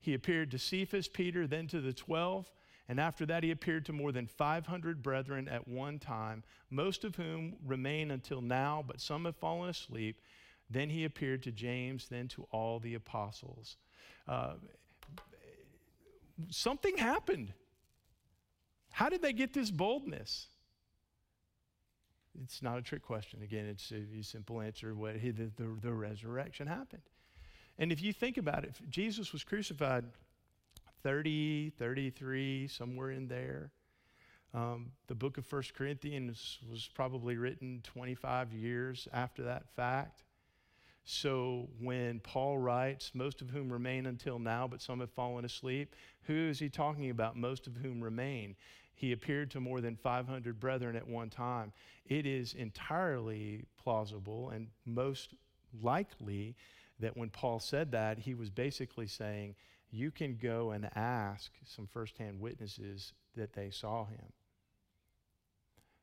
[0.00, 2.50] He appeared to Cephas, Peter, then to the twelve,
[2.88, 7.16] and after that he appeared to more than 500 brethren at one time, most of
[7.16, 10.20] whom remain until now, but some have fallen asleep.
[10.70, 13.76] Then he appeared to James, then to all the apostles.
[14.28, 14.54] Uh,
[16.50, 17.52] something happened.
[18.90, 20.46] How did they get this boldness?
[22.42, 23.42] It's not a trick question.
[23.42, 24.94] Again, it's a simple answer.
[24.94, 27.02] What the, the, the resurrection happened.
[27.78, 30.04] And if you think about it, Jesus was crucified
[31.02, 33.70] 30, 33, somewhere in there.
[34.54, 40.24] Um, the book of First Corinthians was probably written 25 years after that fact.
[41.04, 45.94] So when Paul writes, most of whom remain until now, but some have fallen asleep,
[46.22, 48.56] who is he talking about, most of whom remain?
[48.94, 51.72] He appeared to more than 500 brethren at one time.
[52.06, 55.34] It is entirely plausible and most
[55.82, 56.56] likely
[56.98, 59.54] that when Paul said that, he was basically saying,
[59.90, 64.32] You can go and ask some firsthand witnesses that they saw him.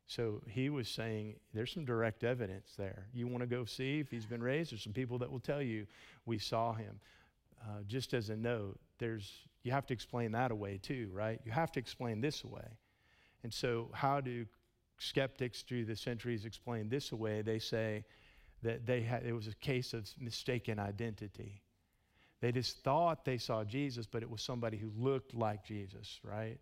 [0.06, 3.06] So he was saying there's some direct evidence there.
[3.14, 4.72] You want to go see if he's been raised?
[4.72, 5.86] There's some people that will tell you
[6.26, 7.00] we saw him.
[7.62, 9.32] Uh, just as a note, there's
[9.62, 11.40] you have to explain that away too, right?
[11.44, 12.78] You have to explain this away.
[13.42, 14.46] And so, how do
[14.98, 17.42] skeptics through the centuries explain this away?
[17.42, 18.04] They say
[18.62, 21.62] that they had, it was a case of mistaken identity.
[22.44, 26.58] They just thought they saw Jesus, but it was somebody who looked like Jesus, right?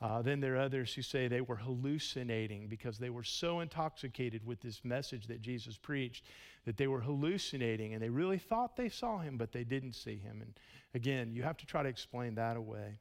[0.00, 4.46] Uh, then there are others who say they were hallucinating because they were so intoxicated
[4.46, 6.26] with this message that Jesus preached
[6.66, 10.18] that they were hallucinating and they really thought they saw him, but they didn't see
[10.18, 10.40] him.
[10.40, 10.54] And
[10.94, 12.94] again, you have to try to explain that away.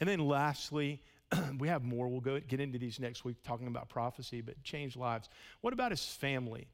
[0.00, 1.02] And then lastly,
[1.58, 2.08] we have more.
[2.08, 5.28] We'll go get into these next week talking about prophecy, but change lives.
[5.60, 6.66] What about his family?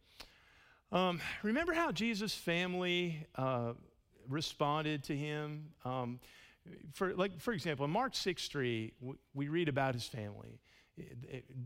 [0.93, 3.73] Um, remember how Jesus' family uh,
[4.29, 5.71] responded to him?
[5.85, 6.21] Um,
[6.93, 8.93] for, like, for example, in Mark 6 3,
[9.35, 10.61] we read about his family.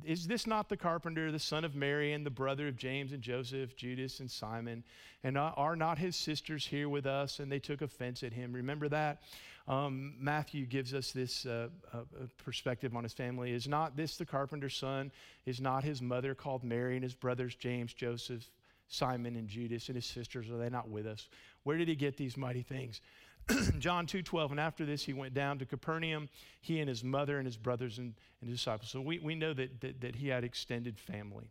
[0.05, 3.23] Is this not the carpenter, the son of Mary, and the brother of James and
[3.23, 4.85] Joseph, Judas and Simon?
[5.23, 7.39] And are not his sisters here with us?
[7.39, 8.55] And they took offense at him.
[8.55, 9.23] Remember that?
[9.69, 11.99] Um, Matthew gives us this uh, uh,
[12.39, 13.53] perspective on his family.
[13.53, 15.13] Is not this the carpenter's son?
[15.45, 18.51] Is not his mother called Mary and his brothers James, Joseph,
[18.89, 20.49] Simon, and Judas, and his sisters?
[20.49, 21.29] Are they not with us?
[21.65, 23.01] Where did he get these mighty things?
[23.79, 26.29] John 2.12, and after this he went down to Capernaum,
[26.61, 28.91] he and his mother and his brothers and, and disciples.
[28.91, 31.51] So we, we know that, that, that he had extended family.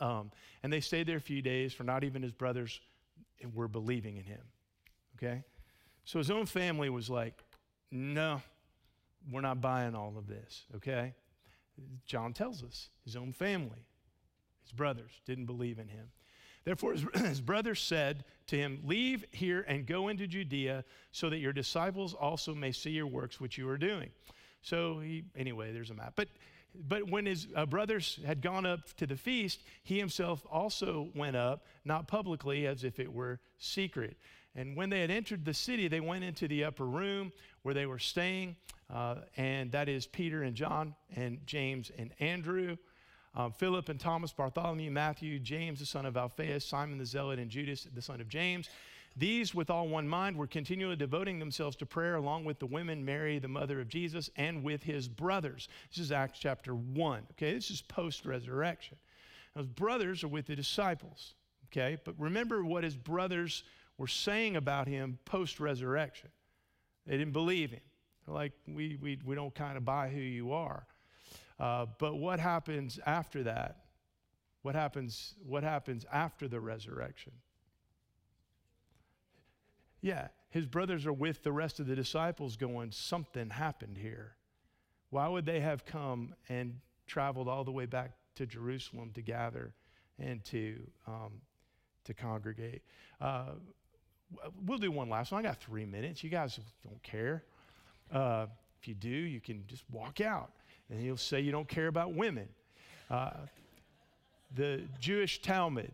[0.00, 0.30] Um,
[0.62, 2.80] and they stayed there a few days, for not even his brothers
[3.54, 4.42] were believing in him.
[5.16, 5.42] Okay?
[6.04, 7.42] So his own family was like,
[7.90, 8.42] no,
[9.30, 10.64] we're not buying all of this.
[10.76, 11.14] Okay?
[12.06, 13.86] John tells us his own family,
[14.62, 16.08] his brothers, didn't believe in him.
[16.64, 21.38] Therefore, his, his brothers said to him, Leave here and go into Judea, so that
[21.38, 24.10] your disciples also may see your works which you are doing.
[24.60, 26.12] So he, anyway, there's a map.
[26.14, 26.28] But
[26.74, 31.36] but when his uh, brothers had gone up to the feast, he himself also went
[31.36, 34.16] up, not publicly, as if it were secret.
[34.54, 37.32] And when they had entered the city, they went into the upper room
[37.62, 38.56] where they were staying,
[38.88, 42.76] uh, and that is Peter and John and James and Andrew
[43.34, 47.50] um, Philip and Thomas, Bartholomew, Matthew, James, the son of Alphaeus, Simon the Zealot, and
[47.50, 48.68] Judas, the son of James.
[49.16, 53.04] These, with all one mind, were continually devoting themselves to prayer, along with the women,
[53.04, 55.68] Mary, the mother of Jesus, and with his brothers.
[55.90, 57.26] This is Acts chapter 1.
[57.32, 58.96] Okay, this is post resurrection.
[59.56, 61.34] His brothers are with the disciples.
[61.70, 63.64] Okay, but remember what his brothers
[63.98, 66.30] were saying about him post resurrection.
[67.06, 67.80] They didn't believe him.
[68.26, 70.86] They're like, we, we, we don't kind of buy who you are.
[71.58, 73.76] Uh, but what happens after that?
[74.62, 77.32] What happens, what happens after the resurrection?
[80.00, 84.36] Yeah, his brothers are with the rest of the disciples going, something happened here.
[85.10, 89.74] Why would they have come and traveled all the way back to Jerusalem to gather
[90.18, 90.76] and to,
[91.06, 91.40] um,
[92.04, 92.82] to congregate?
[93.20, 93.52] Uh,
[94.64, 95.44] we'll do one last one.
[95.44, 96.24] I got three minutes.
[96.24, 97.44] You guys don't care.
[98.12, 98.46] Uh,
[98.80, 100.52] if you do, you can just walk out
[100.92, 102.48] and he'll say you don't care about women.
[103.10, 103.30] Uh,
[104.54, 105.92] the Jewish Talmud.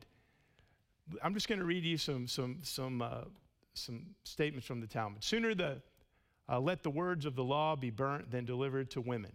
[1.23, 3.23] I'm just going to read you some, some, some, uh,
[3.75, 5.23] some statements from the Talmud.
[5.23, 5.81] Sooner the,
[6.49, 9.33] uh, let the words of the law be burnt than delivered to women.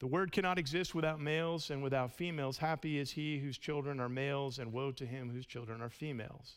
[0.00, 2.58] The word cannot exist without males and without females.
[2.58, 6.56] Happy is he whose children are males, and woe to him whose children are females.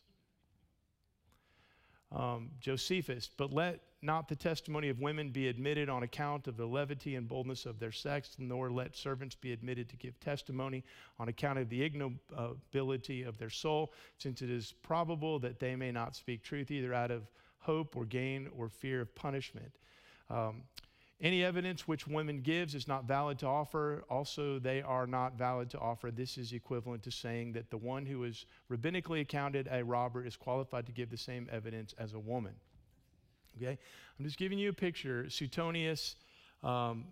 [2.11, 6.65] Um, Josephus, but let not the testimony of women be admitted on account of the
[6.65, 10.83] levity and boldness of their sex, nor let servants be admitted to give testimony
[11.19, 15.91] on account of the ignobility of their soul, since it is probable that they may
[15.91, 17.23] not speak truth either out of
[17.59, 19.71] hope or gain or fear of punishment.
[20.29, 20.63] Um,
[21.21, 24.03] any evidence which women gives is not valid to offer.
[24.09, 26.11] Also, they are not valid to offer.
[26.11, 30.35] This is equivalent to saying that the one who is rabbinically accounted a robber is
[30.35, 32.53] qualified to give the same evidence as a woman.
[33.57, 33.77] Okay?
[34.17, 35.29] I'm just giving you a picture.
[35.29, 36.15] Suetonius,
[36.63, 37.05] um,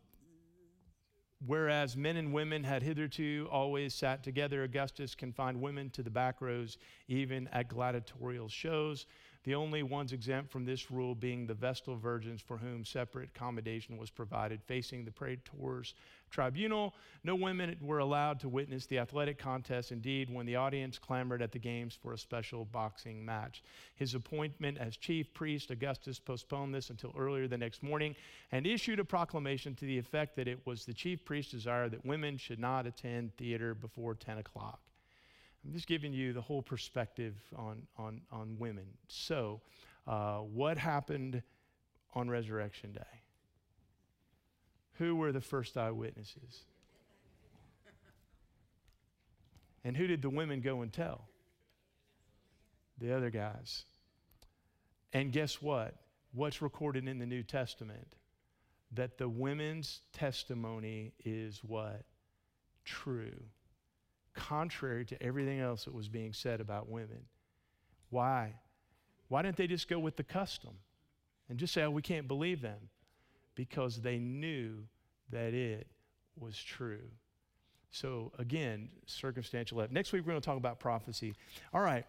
[1.45, 6.41] whereas men and women had hitherto always sat together, Augustus confined women to the back
[6.41, 6.77] rows,
[7.07, 9.05] even at gladiatorial shows
[9.43, 13.97] the only ones exempt from this rule being the Vestal virgins for whom separate accommodation
[13.97, 15.93] was provided facing the praetor's
[16.29, 16.93] tribunal.
[17.23, 19.91] No women were allowed to witness the athletic contest.
[19.91, 23.63] Indeed, when the audience clamored at the games for a special boxing match.
[23.95, 28.15] His appointment as chief priest, Augustus postponed this until earlier the next morning
[28.51, 32.05] and issued a proclamation to the effect that it was the chief priest's desire that
[32.05, 34.82] women should not attend theater before 10 o'clock.
[35.65, 38.85] I'm just giving you the whole perspective on, on, on women.
[39.07, 39.61] So,
[40.05, 41.41] uh, what happened
[42.13, 43.01] on Resurrection Day?
[44.97, 46.65] Who were the first eyewitnesses?
[49.85, 51.27] And who did the women go and tell?
[52.99, 53.85] The other guys.
[55.13, 55.95] And guess what?
[56.33, 58.15] What's recorded in the New Testament?
[58.91, 62.03] That the women's testimony is what?
[62.85, 63.33] True
[64.33, 67.25] contrary to everything else that was being said about women.
[68.09, 68.55] Why?
[69.27, 70.71] Why didn't they just go with the custom
[71.49, 72.89] and just say, oh, we can't believe them?
[73.55, 74.83] Because they knew
[75.31, 75.87] that it
[76.39, 77.09] was true.
[77.91, 79.93] So, again, circumstantial evidence.
[79.93, 81.35] Next week, we're going to talk about prophecy.
[81.73, 82.05] All right,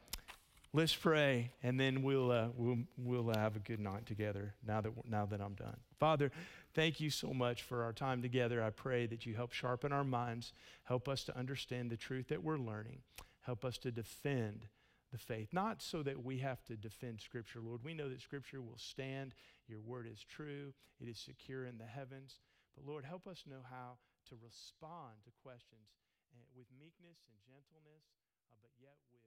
[0.72, 4.92] let's pray, and then we'll, uh, we'll, we'll have a good night together now that,
[5.08, 5.76] now that I'm done.
[5.98, 6.30] Father,
[6.74, 8.60] Thank you so much for our time together.
[8.60, 10.52] I pray that you help sharpen our minds,
[10.82, 13.02] help us to understand the truth that we're learning,
[13.42, 14.66] help us to defend
[15.12, 15.50] the faith.
[15.52, 17.84] Not so that we have to defend Scripture, Lord.
[17.84, 19.34] We know that Scripture will stand.
[19.68, 22.40] Your word is true, it is secure in the heavens.
[22.74, 25.94] But Lord, help us know how to respond to questions
[26.34, 28.02] eh, with meekness and gentleness,
[28.50, 29.22] uh, but yet with